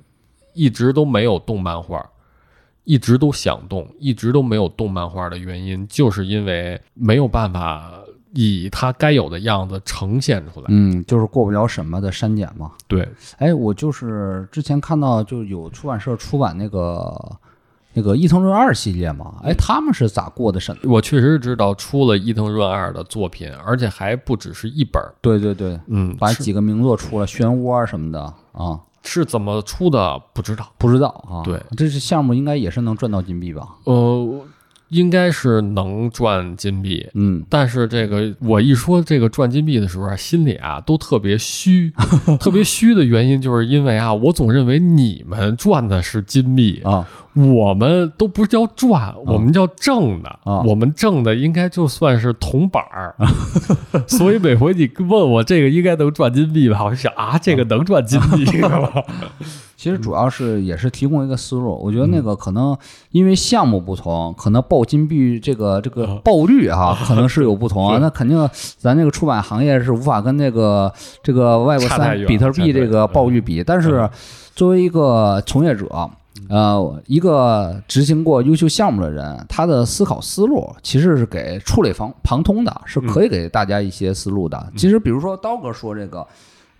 [0.53, 2.07] 一直都没有动漫画，
[2.83, 7.91] 一直都想动，一直都没有动漫画的原因，就是因为没有办法
[8.33, 10.65] 以它该有的样子呈现出来。
[10.69, 12.71] 嗯，就是过不了审嘛的删减嘛。
[12.87, 13.07] 对，
[13.37, 17.37] 哎，我就是之前看到就有出版社出版那个
[17.93, 20.75] 那个伊藤润二系列嘛，哎，他们是咋过的审？
[20.85, 25.13] 我确实知道出了伊藤润二的作品，而且还不只是一本儿。
[25.21, 28.21] 对对对，嗯，把几个名作出了，漩涡啊什么的
[28.53, 30.71] 啊，是怎么出的不知道。
[30.77, 31.41] 不知道啊。
[31.43, 33.67] 对，这是项目应该也是能赚到金币吧？
[33.85, 34.45] 呃，
[34.91, 41.91] 应该是能赚金币，嗯，但是这个我一说这个赚金币的时候啊，心里啊都特别虚，
[42.39, 53.15] 特别虚的原因就是因为啊，我总认为你们赚的是金币，啊，我们都不叫赚，我们叫挣的，啊我们挣的应该就算是铜板儿。
[54.07, 58.91] 所以每回你问我这个应该能赚金币吧，我就想啊，这个能赚金币吗？
[59.81, 62.11] 其实主要是也是提供一个思路，我觉得嗯。
[62.11, 62.77] 那个可能
[63.09, 66.21] 因为项目不同，可能报金币这个这个啊。
[66.23, 67.97] 报率哈，可能是有不同啊。
[67.99, 74.07] 那肯定咱这个出版行业是无法跟那个这个外国三比特币这个报率比，但是
[74.53, 75.87] 作为一个从业者。
[76.49, 84.71] 呃，一个执行过优秀项目的人，他的思考思路其实是给触类旁旁通的，是可以给大家一些思路的。
[84.75, 86.25] 其实，比如说刀哥说这个，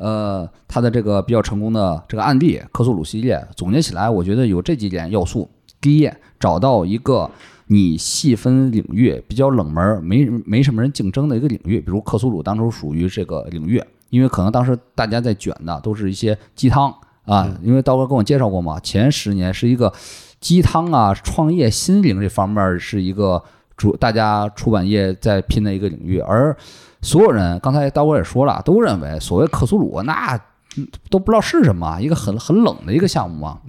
[0.02, 5.48] 呃，他的这个比较成功的这个案例，克苏鲁系列，总结起来，我觉得有这几点要素。
[5.80, 7.30] 第一，找到一个
[7.68, 13.80] 你细分领域比较冷门、没没什么人竞争的一个领域，比如克苏鲁当初属于这个领域，
[14.10, 16.92] 因为可能当时大家在卷的都是一些鸡汤
[17.26, 19.94] 啊，因为刀哥跟我介绍过嘛，前十年是一个
[20.40, 23.44] 鸡汤啊、创业心灵这方面是一个
[23.78, 26.58] 主大家出版业在拼的一个领域，而
[27.02, 30.40] 所有人刚才刀哥也说了，都认为所谓克苏鲁那
[30.78, 33.60] 嗯都不知道是什么，一个很很冷的一个项目嘛。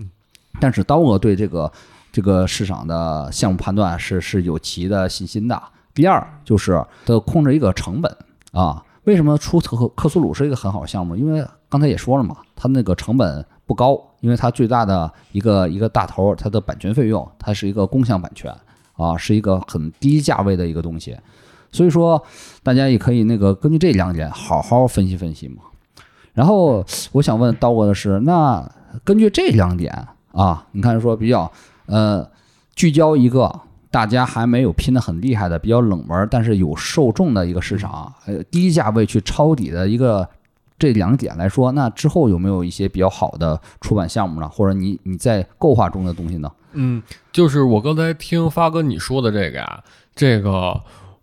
[0.61, 1.72] 但是刀哥对这个
[2.12, 5.61] 这个市场的项目判断是是有其的信心的。
[5.95, 8.16] 第二就是它控制一个成本
[8.53, 11.16] 啊，为什么出克克苏鲁是一个很好的项目？
[11.16, 18.55] 因为刚才也说了嘛，它那个成本不高，因为它最大的一个一个大头，它的版权费用，它是一个共享版权
[18.95, 21.16] 啊，是一个很低价位的一个东西。
[21.73, 22.23] 所以说，
[22.62, 25.62] 大家也可以那个根据这两点好好分析分析嘛。
[26.35, 28.64] 然后我想问刀哥的是，那
[29.03, 29.93] 根据这两点
[30.33, 31.51] 啊，你看说比较
[31.87, 32.27] 呃
[32.75, 33.61] 聚焦一个
[33.91, 40.27] 大家还没有拼得很厉害的、比较冷门但是有受众的一个市场，呃低价位去抄底的一个
[40.79, 44.49] 这两点来说，那之后有没有一些比较好的出版项目呢？
[44.49, 46.51] 或者你你在构画中的东西呢？
[46.73, 50.81] 嗯，就是我刚才听发哥你说的这个呀，这个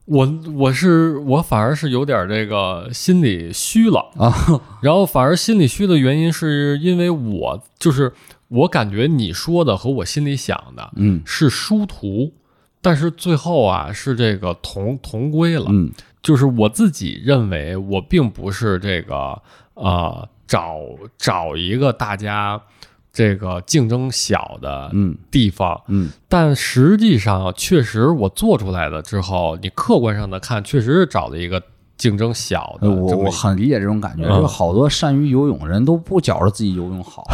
[0.09, 4.33] 我我是我反而是有点这个心里虚了啊，
[4.81, 8.11] 然后反而心里虚的原因是因为我就是
[8.47, 11.21] 我感觉你说的和我心里想的嗯。
[11.25, 12.33] 是殊途，
[12.81, 15.91] 但是最后啊是这个同同归了，嗯。
[16.21, 19.41] 就是我自己认为我并不是这个
[19.75, 20.79] 呃找
[21.17, 22.61] 找一个大家
[23.11, 25.17] 这个竞争小的嗯。
[25.31, 26.09] 地方，嗯。
[26.27, 31.61] 但实际上确实我做出来了之后，你客观上的看，确实是找了一个
[31.99, 37.27] 竞争小的呃我这我很理解这种感觉，嗯就好多善于游泳的人都不觉着自己游泳好，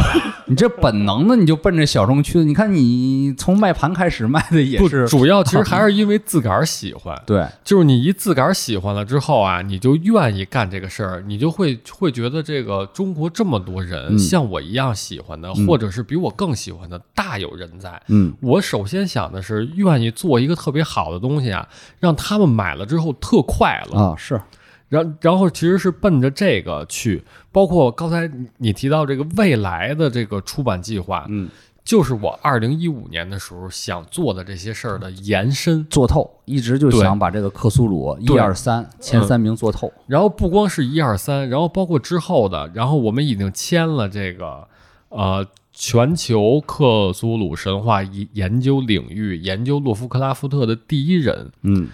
[0.46, 2.44] 你这本能的你就奔着小众去的。
[2.44, 7.16] 你看你从卖盘开始卖的也不是，主要其实还是因为自个儿喜欢。
[7.24, 18.02] 对，就是你一自个儿喜欢了之后啊，你就愿意干这个事儿，你就会会觉得这个中国这么多人嗯像我一样喜欢的，或者是比我更喜欢的，大有人在。
[18.08, 21.68] 嗯我首先想的是，愿意做一个特别好的东西啊，
[22.00, 23.96] 让他们买了之后特快乐。
[23.96, 24.40] 啊是，
[24.88, 31.48] 然然后其实是奔着这个去，包括刚才你你提到这个未来的这个出版计划，嗯，
[31.84, 35.84] 就是我二零一五年的时候想做的这些事儿的延伸。
[35.90, 39.92] 做透，一直就想把这个克苏鲁一对二三前三名做透。
[40.06, 44.66] 然后不光是一二三，然后包括之后的，然后我们已经签了这个
[45.08, 51.88] 呃全球克苏鲁神话研研究领域研究洛夫克拉夫特的第一人嗯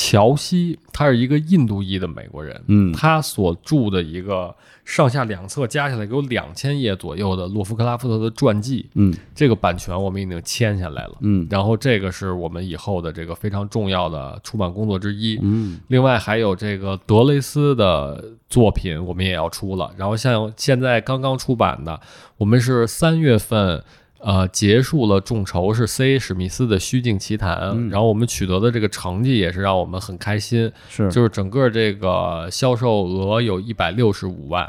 [0.00, 4.54] 乔西，他是一个印度裔的美国人，嗯他所著的一个
[4.84, 11.16] 上下两册加起来有两千页左右的洛夫克拉夫特的传记，嗯这个版权我们已经签下来了。
[11.22, 15.36] 嗯然后这个是我们以后的这个非常重要的出版工作之一。
[15.42, 19.92] 嗯另外还有这个德雷斯的作品，我们也要出了。
[19.96, 22.00] 然后像现在刚刚出版的，
[22.36, 23.82] 我们是三月份。
[24.20, 26.18] 呃，结束了众筹是 C.A.
[26.18, 34.68] 史密斯的《虚境奇谈》嗯然后我们取得的这个成绩也是让我们很开心，是，就是整个这个销售额有一百六十五万，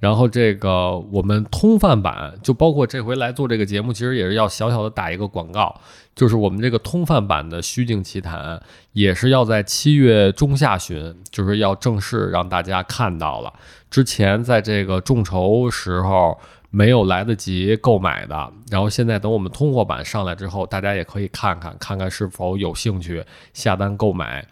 [0.00, 5.78] 然后这个我们通贩版就包括这回来做这个节目，其实也是要小小的打一个广告，
[6.14, 8.56] 就是我们这个通贩版的《虚境奇谈》
[8.94, 13.52] 也是要在七月中下旬，就是要正式让大家看到了。
[13.90, 16.38] 之前在这个众筹时候。
[16.70, 24.46] 没有来得及购买的，然后现在等我们通货版上来之后，大家也可以看看，看看是否有兴趣下单购买。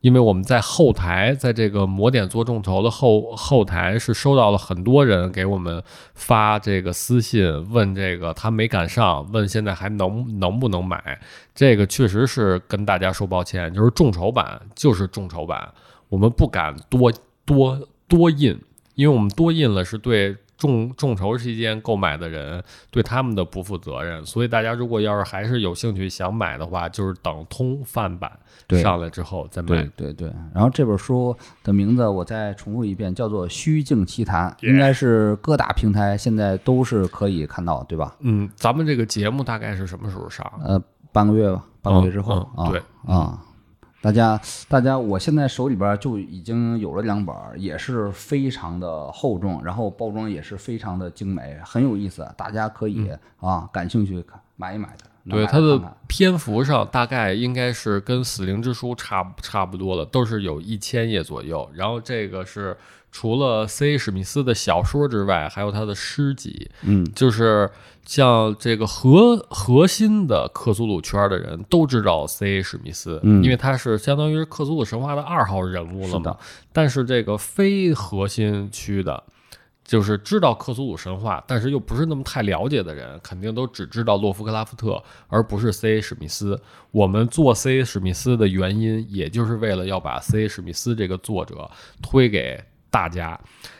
[0.00, 5.82] 因为我们在后台，在这个魔点做众筹的后后台是收到了很多人给我们
[6.14, 11.20] 发这个私信，问这个他没赶上，问现在还能能不能买。
[11.54, 15.70] 这个确实是跟大家说抱歉，就是众筹版就是众筹版，
[16.08, 17.12] 我们不敢多
[17.44, 17.78] 多
[18.08, 18.58] 多印，
[18.94, 20.34] 因为我们多印了是对。
[20.60, 28.30] 众众筹期间购买的人对他们的不负责任，所以大家如果要是还是有兴趣想买的话，就是等通贩版
[28.82, 30.12] 上来之后再买对。
[30.12, 31.34] 对对，然后这本书
[31.64, 38.14] 的名字我再重复一遍，叫做《虚境奇谈》，应该是各大平台现在都是可以看到，对吧？
[38.20, 40.44] 嗯，咱们这个节目大概是什么时候上？
[40.62, 40.78] 呃，
[41.10, 42.82] 半个月吧，半个月之后啊，嗯嗯对
[43.14, 43.38] 啊，
[44.02, 55.04] 大家大家，我现在手里边就已经有了两本儿，也是非常的厚重，然后包装也是非常的精美，很有意思，大家可以啊感兴趣看买一买的。
[55.28, 61.70] 对它的篇幅上大概应该是跟《死灵之书》差差不多了，都是有一千页左右。
[61.74, 62.74] 然后这个是
[63.12, 63.98] 除了 C.A.
[63.98, 66.70] 史密斯的小说之外，还有他的诗集。
[66.82, 67.70] 嗯，就是
[68.04, 72.62] 像这个核核心的克苏鲁圈的人都知道 C.A.
[72.62, 76.38] 史密斯，嗯因为他是相当于是克苏鲁神话的二号人物了嘛是的。
[76.72, 79.22] 但是这个非核心区的。
[79.82, 86.00] 就是知道克苏鲁神话，但是又不是那么太了解的人，肯定都只知道洛夫克拉夫特，而不是 C.A.
[86.00, 86.62] 史密斯。
[86.92, 87.84] 我们做 C.A.
[87.84, 90.46] 史密斯的原因，也就是为了要把 C.A.
[90.46, 91.68] 史密斯这个作者
[92.00, 93.38] 推给大家。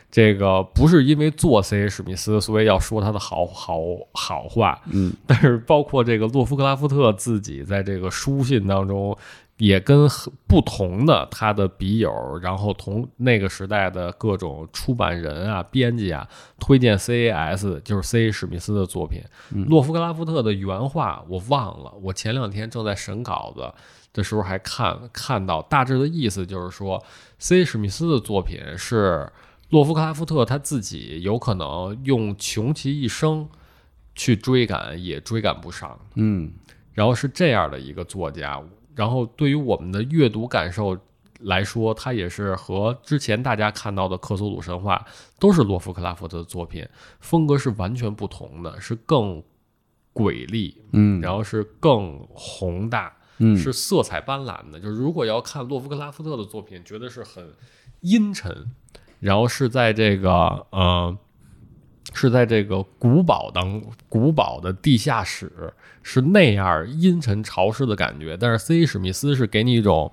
[0.09, 1.87] 这个不是因为做 C.A.
[1.87, 3.79] 史密斯，所以要说他的好好
[4.11, 9.17] 好话，嗯，但是包括这个洛夫克拉夫特自己在这个书信当中，
[9.55, 10.05] 也跟
[10.47, 12.11] 不同的他的笔友，
[12.41, 16.27] 然后同那个时代的各种出版人啊、编辑啊，
[16.59, 17.79] 推荐 C.A.S.
[17.81, 18.29] 就是 C.A.
[18.29, 19.23] 史密斯的作品。
[19.69, 23.73] 洛夫克拉夫特的原话我忘了，我前两天正在审稿子
[24.13, 27.03] 的时候还看看到，大致的意思就是说
[27.39, 27.63] ，C.A.
[27.63, 29.31] 史密斯的作品是
[29.69, 33.47] 洛夫克拉夫特他自己有可能用穷其一生
[34.15, 35.99] 去追赶，也追赶不上。
[36.15, 36.51] 嗯
[36.93, 38.61] 然后是这样的一个作家，
[38.95, 40.97] 然后对于我们的阅读感受
[41.39, 45.03] 来说，他也是和之前大家看到的克苏鲁神话
[45.39, 46.85] 都是洛夫克拉夫特的作品，
[47.21, 49.41] 风格是完全不同的，是更
[50.13, 54.79] 诡异，嗯然后是更宏大，嗯是色彩斑斓的。
[54.79, 57.53] 就是如果要看洛夫克拉夫特的作品，觉得是很
[58.01, 58.67] 阴沉，
[59.19, 60.31] 然后是在这个
[60.71, 61.17] 呃。
[62.13, 68.35] 是在这个古堡当古堡的地下室，是那样阴沉潮湿的感觉。
[68.35, 68.85] 但是 C.
[68.85, 70.11] 史密斯是给你一种，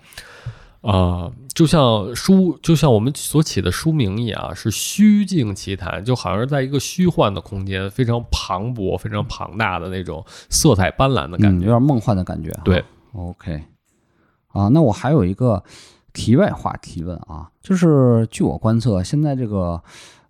[0.82, 11.66] 啊、就像书，就像我们所起的书名一样，是虚境奇谈，就好像是在一个虚幻的空间，非常磅礴、非常庞大的那种色彩斑斓的感嗯，觉。
[11.66, 12.52] 有点梦幻的感觉。
[12.64, 13.64] 对，OK，
[14.48, 15.62] 啊，那我还有一个
[16.12, 19.82] 题外话提问啊，就是据我观测，现在这个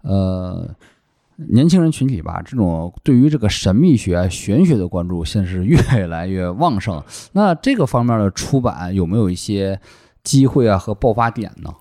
[0.03, 0.69] 呃
[1.37, 7.03] 年轻人群体吧，这种对于这个神秘学、玄学的关注，现在是越来越旺盛。
[7.33, 9.81] 那这个方面的出版有没有一些
[10.25, 11.73] 机会啊和爆发点呢？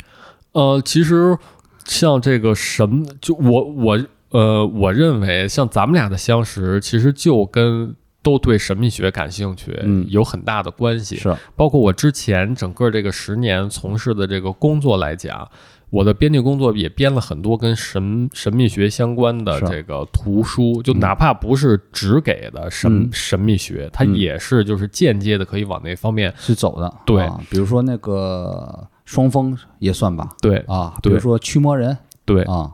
[0.54, 1.38] 呃，其实
[1.86, 4.00] 像这个神，就我我
[4.30, 7.96] 呃，我认为像咱们俩的相识，其实就跟
[8.28, 10.06] 都对神秘学感兴趣，嗯。
[10.10, 11.16] 有很大的关系。
[11.16, 15.50] 是，包括我之前整个这个十年从事的这个工作来讲，
[15.90, 23.10] 我的编辑工作也编了很多跟神神秘学相关的这个图书，就哪怕不是只给的神、嗯。
[23.14, 24.14] 神秘学，它嗯。
[24.14, 26.94] 也是就是间接的可以往那方面去走的。
[27.06, 27.24] 对。
[27.24, 30.36] 啊，比如说那个双峰也算吧。
[30.42, 31.98] 对啊，比如说驱魔人。
[32.26, 32.70] 对，啊，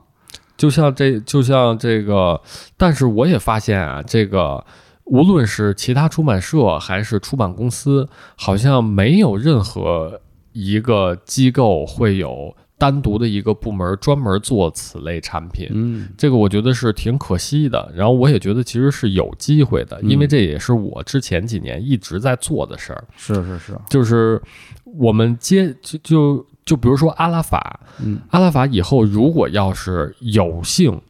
[0.58, 2.42] 就像这就像这个，
[2.76, 4.66] 但是我也发现啊，这个
[5.06, 10.22] 无论是其他出版社还是出版公司，好像没有任何
[10.54, 15.68] 一个机构会有单独的一个部门专门做此类产品。
[15.72, 24.42] 嗯这个我觉得是挺可惜的，然后我也觉得其实是有机会的，因为嗯这也是我之前几年一直在做的事儿，是是是，就是
[24.86, 31.02] 我们接就就就比如说阿拉法，嗯阿拉法以后如果要是有幸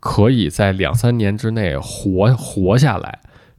[0.00, 3.18] 可以在两三年之内活活下来，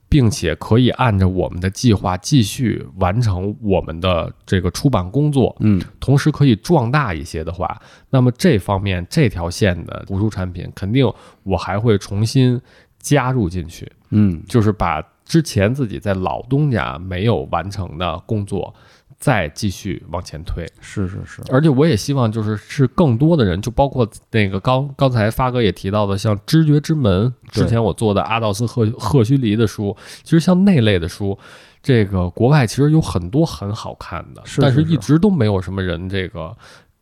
[0.09, 7.79] 并且可以按照我们的计划继续完成我们的这个出版工作，嗯同时可以壮大一些的话，
[8.09, 11.07] 那么这方面这条线的图书产品，肯定
[11.43, 12.59] 我还会重新
[12.99, 18.73] 加入进去，嗯就是把之前自己在老东家没有完成的工作。
[19.19, 31.37] 再继续往前推，是是是，而且我也希望就是是更多的人，就包括那个刚刚才发哥也提到的，像《知觉之门》之前我做的阿道斯赫赫胥黎的书，其实像那类的书，
[31.83, 34.85] 这个国外其实有很多很好看的，但是是。
[34.85, 36.55] 是一直都没有什么人这个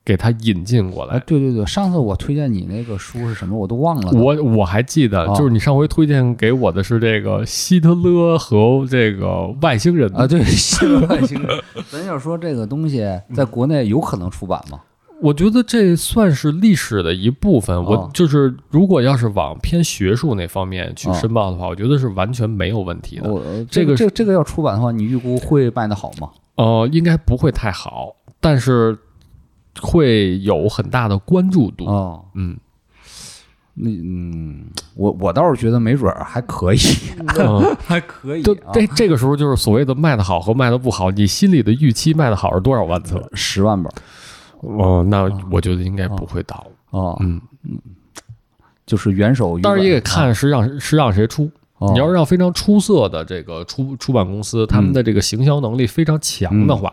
[0.07, 1.23] 给他引进过哎来。
[1.27, 4.11] 对对对，上次我推荐你那个书是什么，我都忘了。
[4.13, 11.61] 我我还记得，哦就是你上回推荐给我的是这个希特勒和这个外星人啊，对，希特勒外星人，
[11.91, 14.79] 咱要说这个东西在国内有可能出版吗？
[15.19, 17.75] 我觉得这算是历史的一部分。
[17.84, 23.23] 我哦就是，如果要是往偏学术那方面去哦申报的话，我觉得是完全没有问题的。
[23.69, 26.29] 这个这这这个要出版的话，你预估会卖得好吗？
[26.55, 28.97] 呃，应该不会太好，但是
[29.82, 31.86] 会有很大的关注度。
[31.86, 32.58] 哦，嗯。
[33.80, 36.80] 那嗯，我我倒是觉得没准儿还可以，
[37.38, 43.30] 嗯， 还可以就啊，这这个时候就是所谓的卖的好和卖的不好，你心里的预期卖的好是多少万册？
[43.34, 43.95] 十万本儿。
[44.62, 46.66] 哦，那我觉得应该不会倒。
[46.90, 47.40] 哦，嗯，
[48.84, 51.48] 就是元首语当然也得看是让是让谁出。
[51.78, 51.91] 哦。
[51.94, 56.91] 你要是让非常出色的这个出出版公司，他们的这个行销能力非常强的话，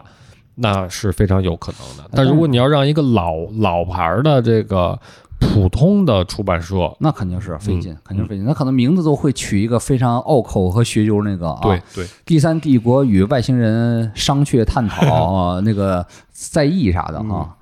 [0.56, 2.10] 那是非常有可能的。
[2.12, 4.98] 但如果你要让一个老老牌儿的这个
[5.40, 8.44] 普通的出版社，那肯定是费劲，嗯肯定是费劲。
[8.44, 15.04] 那可能名字都会取一个非常拗口和学究那个啊，对对，第三帝国与外星人商榷探讨
[15.34, 17.54] 啊，那个在意啥的啊。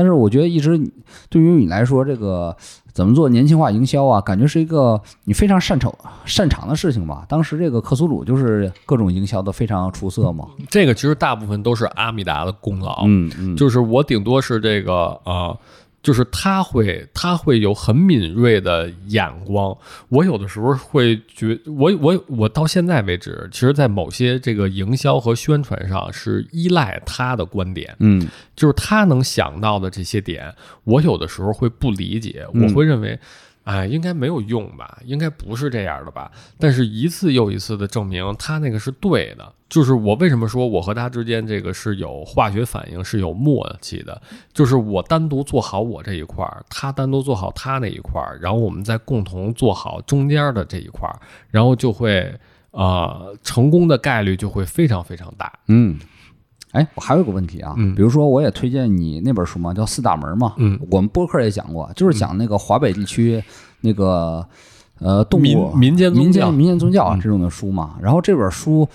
[0.00, 0.80] 但是我觉得一直
[1.28, 2.56] 对于你来说，这个
[2.94, 5.94] 怎么做年轻化营销啊，感觉是一个你非常擅长
[6.24, 7.26] 擅长的事情吧。
[7.28, 10.46] 当时这个克苏鲁就是各种营销的非常出色嘛。
[10.70, 13.02] 这个其实大部分都是阿米达的功劳。
[13.04, 15.58] 嗯嗯，就是我顶多是这个啊、呃
[16.02, 19.76] 就是他会他会有很敏锐的眼光。
[20.08, 30.54] 我有的时候会觉，我我我到现在为止，其实，在某些这个营销和宣传上是依赖他的观点，嗯就是他能想到的这些点，
[30.84, 33.18] 我有的时候会不理解，嗯我会认为。
[33.64, 34.98] 哎，应该没有用吧？
[35.04, 36.32] 应该不是这样的吧？
[36.58, 39.52] 但是一次又一次的证明他那个是对的。
[39.70, 44.20] 就是我为什么说我和他之间这个是有化学反应，是有默契的。
[44.52, 51.18] 就是我单独做好我这一块儿，他单独做好他那一块儿，然后我们再共同做好中间的这一块儿，
[51.48, 52.30] 然后就会
[52.72, 55.50] 呃成功的概率就会非常非常大。
[55.68, 55.98] 嗯。
[56.72, 63.42] 哎，我还有个问题啊，嗯比如说我也推荐你那本书嘛，叫《四大门》嘛，嗯，我们播客也讲过，就是讲那个华北地区
[63.80, 64.46] 那个
[65.00, 67.96] 呃动物民民间宗教民间民间宗教啊嗯这种的书嘛。
[68.00, 68.88] 然后这本书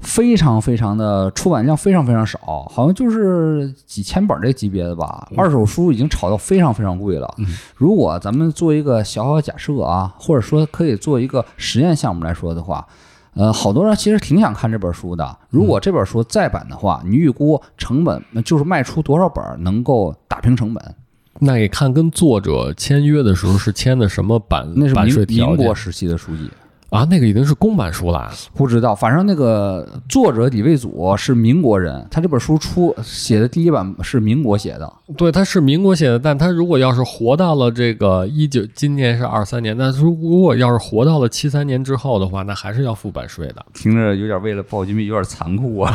[0.00, 2.38] 非常非常的出版量非常非常少，
[2.70, 5.28] 好像就是几千本这级别的吧。
[5.36, 7.34] 二手书已经炒到非常非常贵了。
[7.38, 7.46] 嗯
[7.76, 12.86] 如果咱们做一个小小假设啊，或者说可以做一个实验项目来说的话。
[13.34, 15.38] 呃，好多人其实挺想看这本书的。
[15.48, 20.94] 如果这本书再版的话，你预估成本就是卖出多少本儿能够打平成本？
[21.38, 26.50] 那也看跟作者签约的时候是签的什么版那是版税民条件民国时期的书籍，
[26.90, 27.04] 啊？
[27.10, 28.30] 那个已经是公版书了。
[28.54, 34.92] 不知道，反正那个作者李卫祖是民国人，他这本书出写的第一版是民国写的。
[35.16, 43.64] 对，他是民国写的，但他如果要是活到了这个一九，今年是二三年，那如如果要是活到了七三年之后的话，那还是要付版税的。
[43.74, 45.92] 听着有点为了暴君币有点残酷啊！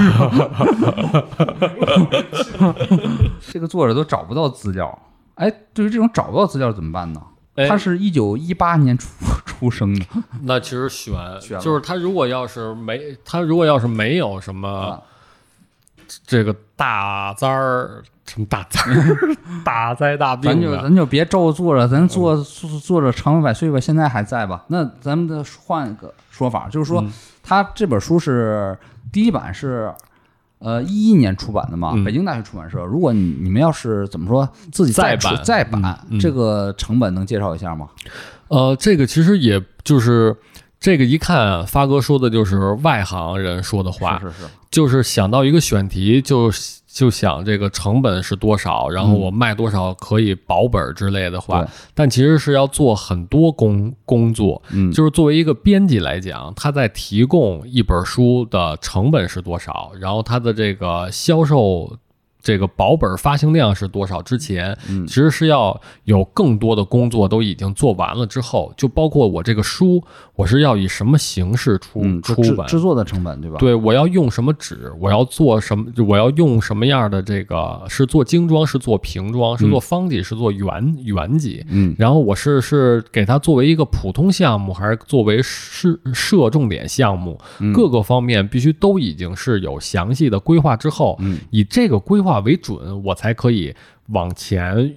[3.51, 4.97] 这个作者都找不到资料，
[5.35, 7.21] 哎，对于这种找不到资料怎么办呢？
[7.55, 7.67] 哎。
[7.67, 9.07] 他是一九一八年出
[9.45, 10.05] 出生的，
[10.43, 11.63] 那其实悬，悬了。
[11.63, 15.01] 就是他如果要是没，他如果要是没有什么啊。
[16.27, 19.17] 这个大灾儿，什么大灾儿、
[19.63, 24.63] 大灾大病咱就，咱就别咒作者，咱做作作者长命百岁吧，现在还在吧？
[24.67, 27.11] 那咱们再换一个说法，就是说嗯。
[27.41, 28.77] 他这本书是
[29.11, 29.93] 第一版是。
[30.63, 32.81] 呃，一一年出版的嘛，嗯北京大学出版社。
[32.85, 37.89] 如果你你们要是怎么说自己再版再版，嗯嗯这个成本能介绍一下吗？
[38.47, 40.35] 呃，这个其实也就是
[40.79, 46.49] 这个一看啊，发哥说的就是外行人说的话，是是是，就是想到一个选题就
[46.93, 54.61] 就想这个成本是多少，然后我卖多少可以保本之类的话，对但其实是要做很多工工作。
[54.71, 61.97] 嗯，就是作为一个编辑来讲，他在提供一本书的成本是多少，然后他的这个销售。
[62.43, 64.21] 这个保本发行量是多少？
[64.21, 70.03] 之前嗯其实是要有更多的工作都已经做完了之后，就包括我这个书，
[70.35, 72.67] 我是要以什么形式出、嗯，出版？
[72.67, 74.91] 制制作的成本对吧？，对，我要用什么纸？
[74.99, 75.85] 我要做什么？
[76.05, 77.81] 我要用什么样的这个？
[77.87, 78.67] 是做精装？
[78.67, 79.57] 是做平装？
[79.57, 80.21] 是做方几？
[80.21, 81.65] 是做圆圆几？
[81.69, 87.39] 嗯然后我是是给它作为一个普通项目，还是作为是设重点项目？
[87.59, 93.75] 嗯各个方面必须都已经是有详细的规划之后，嗯以这个规划为准，我才可以
[94.07, 94.95] 往前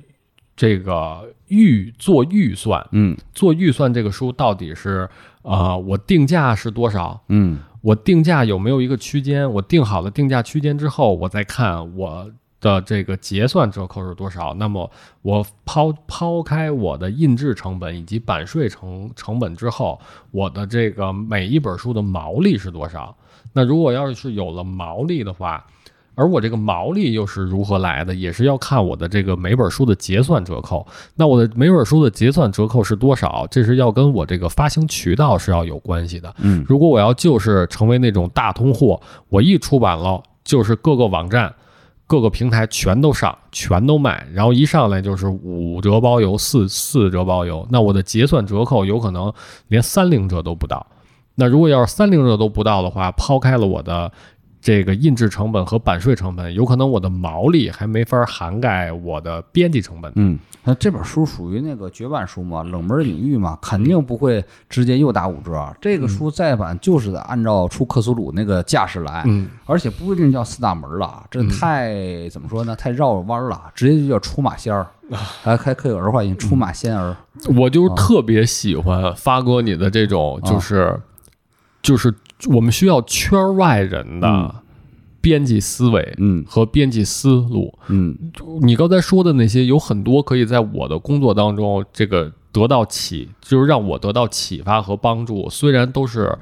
[0.55, 2.87] 这个预做预算。
[2.93, 5.09] 嗯做预算，这个书到底是
[5.43, 7.23] 啊、呃我定价是多少？
[7.29, 9.49] 嗯我定价有没有一个区间？
[9.53, 12.29] 我定好了定价区间之后，我再看我
[12.61, 14.55] 的这个结算折扣是多少。
[14.55, 14.91] 那么
[15.23, 20.01] 我抛抛开我的印制成本以及版税成成本之后，
[20.33, 23.17] 我的这个每一本书的毛利是多少？
[23.53, 25.65] 那如果要是有了毛利的话，
[26.17, 30.85] 而我这个毛利又是如何来的，也是要看我的这个每本书的结算折扣。
[31.15, 33.47] 那我的每本书的结算折扣是多少？
[33.49, 36.35] 这是要跟我这个发行渠道是要有关系的。
[36.39, 41.55] 嗯如果我要就是成为那种大通货，我一出版了就是各个网站、
[42.07, 49.33] 各个平台全都上，全都卖，然后一上来就是五折包邮、四四折包邮，那我的结算折扣有可能
[49.69, 50.87] 连三零折都不到。
[51.35, 54.11] 那如果要是三零折都不到的话，抛开了我的
[54.67, 60.11] 这个印制成本和版税成本，有可能我的毛利还没法涵盖我的编辑成本。
[60.17, 65.73] 嗯，那这本书属于那个绝版书嘛，冷门领域嘛，肯定不会直接又打五折。
[65.81, 72.75] 这个书再版就是得按照出克苏鲁那个架势来，嗯，而且不一定叫四大门了，这太怎么说呢？
[72.75, 77.17] 太绕弯了，直接就叫出马仙儿，还还可以有儿化音，出马仙儿。
[77.55, 81.01] 我就是特别喜欢发哥你的这种，就是、
[81.81, 82.13] 就是
[82.49, 84.55] 我们需要圈外人的
[85.21, 87.77] 编辑思维嗯和编辑思路。
[87.89, 88.17] 嗯
[88.61, 95.49] 你刚才说的那些，有很多可以在我的工作当中，这个得到启，就是让我得到启发和帮助。
[95.51, 96.39] 虽然都是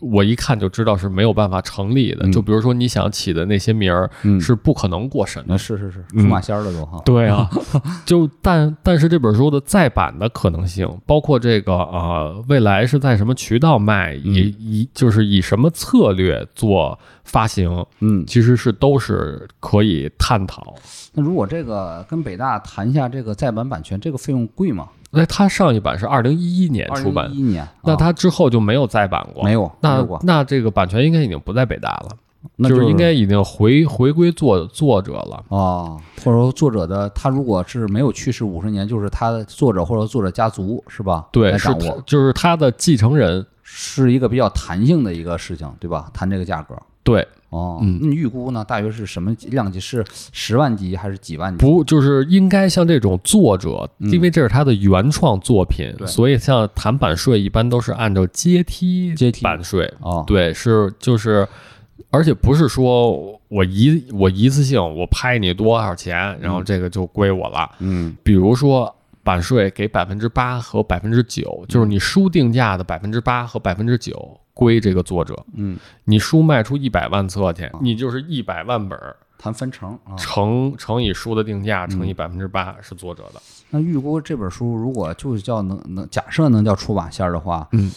[0.00, 5.48] 我一看就知道是没有办法成立的，嗯就比如说你想起的那些名儿嗯，是不可能过审的。
[5.50, 7.00] 那是是是出马仙儿了都哈。
[7.04, 7.48] 对啊，
[8.06, 20.74] 就但但是这本书的再版的可能性，包括这个呃，未来是在什么渠道卖，以以就是以什么策略做发行，嗯，其实是都是可以探讨。
[21.14, 24.88] 那如果这个跟北大谈一下这个再版版权，这个费用贵吗？
[25.12, 32.08] 那它上一版是二零一一年出版零一，一年，啊那它之后就没有再版过，没有没那那这个版权应该已经不在北大了，
[32.56, 35.44] 那就是应该已经回回归作作者了。
[35.56, 41.28] 啊，或者说作者的他如果是没有去世五十年，就是他的作者或者作者家族是吧？
[41.30, 41.68] 对，是
[42.06, 43.46] 就是他的继承人。
[43.74, 46.10] 是一个比较弹性的一个事情，对吧？
[46.12, 46.76] 谈这个价格。
[47.04, 48.64] 对，哦，嗯那你预估呢？
[48.64, 49.80] 大约是什么量级？
[49.80, 51.64] 是十万级还是几万级？
[51.64, 59.92] 不，就是应该像这种作者，嗯因为这是他的原创作品，对所以像谈版税一般都是按照阶梯阶梯版税。
[60.00, 61.46] 哦，对，是就是，
[62.10, 67.68] 而且不是说我一我一次性我拍你多少钱，然后这个就归我了。
[67.80, 75.34] 嗯比如说版税给百分之八和百分之九，就是你书定价的百分之八和百分之九归这个作者。
[75.54, 80.16] 嗯，你书卖出一百万册去，你就是一百万本儿，谈分成啊。
[80.16, 83.40] 乘乘以书的定价乘以百分之八是作者的。
[83.70, 87.90] 那预估这本书如果就是叫能能假设能叫出版线儿的话，嗯，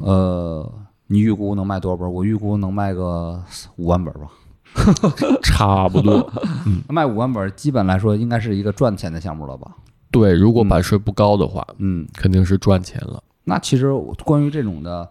[0.00, 0.72] 呃，
[1.08, 2.10] 你预估能卖多少本儿？
[2.10, 3.42] 我预估能卖个
[3.76, 4.30] 五万本儿吧。
[5.44, 6.32] 差不多。
[6.88, 9.70] 卖五万本，基本来说应该是一个赚钱的项目了吧？
[10.10, 13.22] 对，如果版税不高的话，嗯，肯定是赚钱了。
[13.44, 13.92] 那其实
[14.24, 15.08] 关于这种的，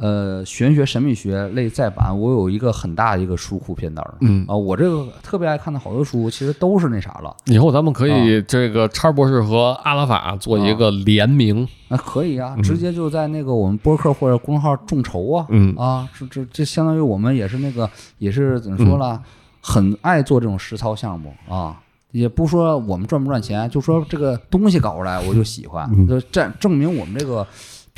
[0.00, 4.14] 呃，玄学神秘学类再版，我有一个很大的一个书库片单儿。
[4.20, 7.36] 嗯啊，我这个特别爱看的好多书，其实都是那啥了。
[7.46, 11.66] 以后咱们可以这个叉博士和阿拉法做一个联名。
[11.88, 15.46] 那可以啊，直接就在那个我们播客或者公众号众筹啊。
[15.48, 19.20] 嗯啊，这这这相当于我们也是那个也是怎么说了，
[19.60, 21.76] 很爱做这种实操项目啊。
[22.10, 27.46] 也不说我们赚不赚钱，就说这个东西搞出来我就喜欢，嗯就证证明我们这个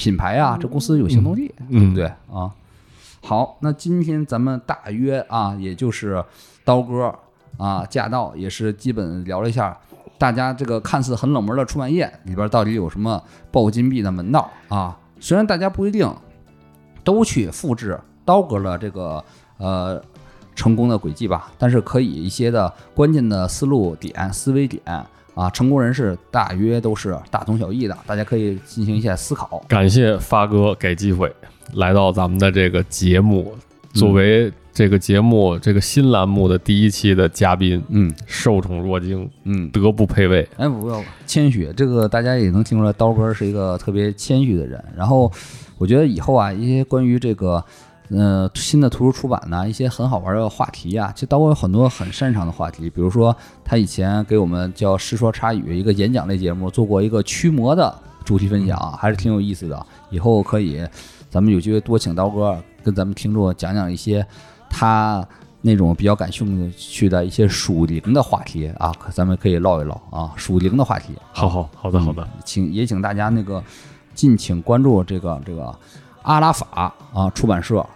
[0.00, 2.50] 品牌啊，这公司有行动力，对嗯不对啊？
[3.22, 6.24] 好，那今天咱们大约啊，也就是
[6.64, 7.14] 刀哥
[7.58, 9.76] 啊驾到，也是基本聊了一下
[10.16, 14.96] 大家这个看似很冷门的出版业里边到底有什么爆金币的门道啊？
[15.20, 16.10] 虽然大家不一定
[17.04, 19.22] 都去复制刀哥的这个
[19.58, 20.02] 呃
[20.54, 24.82] 成功的轨迹吧，但是可以一些的关键的思路点、思维点
[25.40, 29.64] 啊，成功人士大约都是大同小异的，大家可以进行一下思考。
[29.66, 31.32] 感谢发哥给机会
[31.76, 33.54] 来到咱们的这个节目，
[33.94, 40.46] 作为这个节目这个新栏目的第一期的嘉宾，嗯受宠若惊，嗯，德不配位。
[40.58, 44.82] 哎，不要谦虚，这个大家也能听出来，刀哥是一个特别谦虚的人。
[44.94, 45.32] 然后，
[45.78, 47.64] 我觉得以后啊，一些关于这个
[48.10, 53.34] 呃新的图书出版呢，一些很好玩的话题啊，其实刀哥有很多很擅长的话题，比如说
[53.64, 59.86] 他以前给我们叫《师说插语》一个演讲类节目，做过一个驱魔的主题分享，还是挺有意思的。
[60.10, 60.84] 以后可以，
[61.28, 64.26] 咱们有机会多请刀哥跟咱们听众讲讲一些
[64.68, 65.24] 他
[65.62, 71.14] 那种比较感兴趣的一些属灵的话题啊，可咱们可以唠一唠啊，属灵的话题。
[71.32, 73.62] 好好好的好的，请也请大家那个
[74.14, 75.72] 敬请关注这个这个
[76.22, 77.86] 阿拉法啊出版社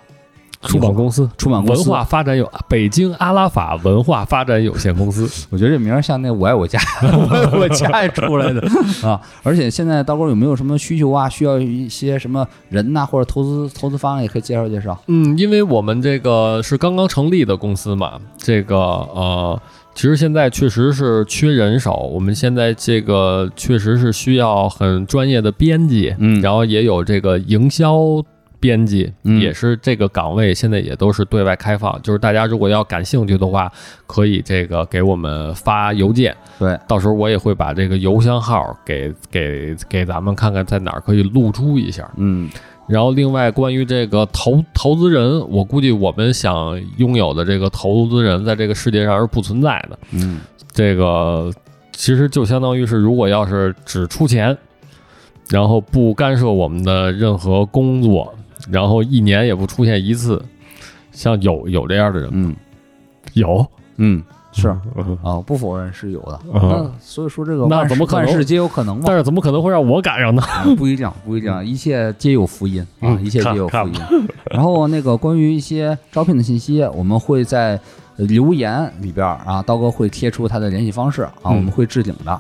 [0.69, 1.28] 出版公司。
[1.36, 8.61] 出版公司文化发展有北京阿拉法文化发展有限公司，我觉得这名儿像那我爱我家，我 爱我家出来的
[9.07, 9.20] 啊！
[9.43, 11.28] 而且现在刀哥有没有什么需求啊？
[11.28, 14.99] 需要一些什么人呐、或者投资投资方也可以介绍介绍。
[15.07, 19.61] 嗯，因为我们这个是刚刚成立的公司嘛，这个呃，
[19.95, 28.23] 其实现在确实是缺人手，我们现在这个确实是需要很专业的编辑，嗯然后也有这个营销
[28.65, 29.39] 编辑，嗯。
[29.39, 33.70] 也是这个岗位，现在也都是对外开放，就是大家如果要感兴趣的话，
[34.07, 42.11] 可以这个给我们发邮件，对，到时候我也会把这个邮箱号给给给咱们看看在哪儿可以露出一下。
[42.16, 42.49] 嗯。
[42.86, 49.99] 然后，另外关于这个投投资人，我估计我们想拥有的这个投资人，在这个世界上是不存在的。
[50.12, 50.41] 嗯。
[50.73, 51.53] 这个
[51.93, 54.57] 其实就相当于是，如果要是只出钱，
[55.49, 58.35] 然后不干涉我们的任何工作，
[58.70, 60.43] 然后一年也不出现一次，
[61.12, 62.51] 像有有这样的人吗？
[62.51, 62.57] 嗯
[63.32, 63.66] 有，
[63.97, 64.23] 嗯，
[64.53, 66.41] 是嗯啊，不否认是有的。
[66.53, 69.03] 嗯那所以说这个万事那怎么可能万事皆有可能嘛？
[69.07, 70.43] 但是怎么可能会让我赶上呢？
[70.66, 73.95] 嗯不一定，不一定，一切皆有福音啊，嗯一切皆有福看音。
[74.53, 77.81] 然后那个关于一些招聘的信息，我们会在
[78.16, 82.31] 留言里边儿啊，刀哥会贴出他的联系方式啊，我嗯们会置顶的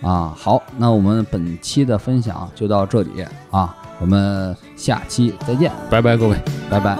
[0.00, 0.32] 啊。
[0.34, 3.10] 好，那我们本期的分享就到这里
[3.50, 5.70] 啊，我们下期再见。
[5.90, 6.36] 拜拜各位。
[6.70, 6.96] 拜拜。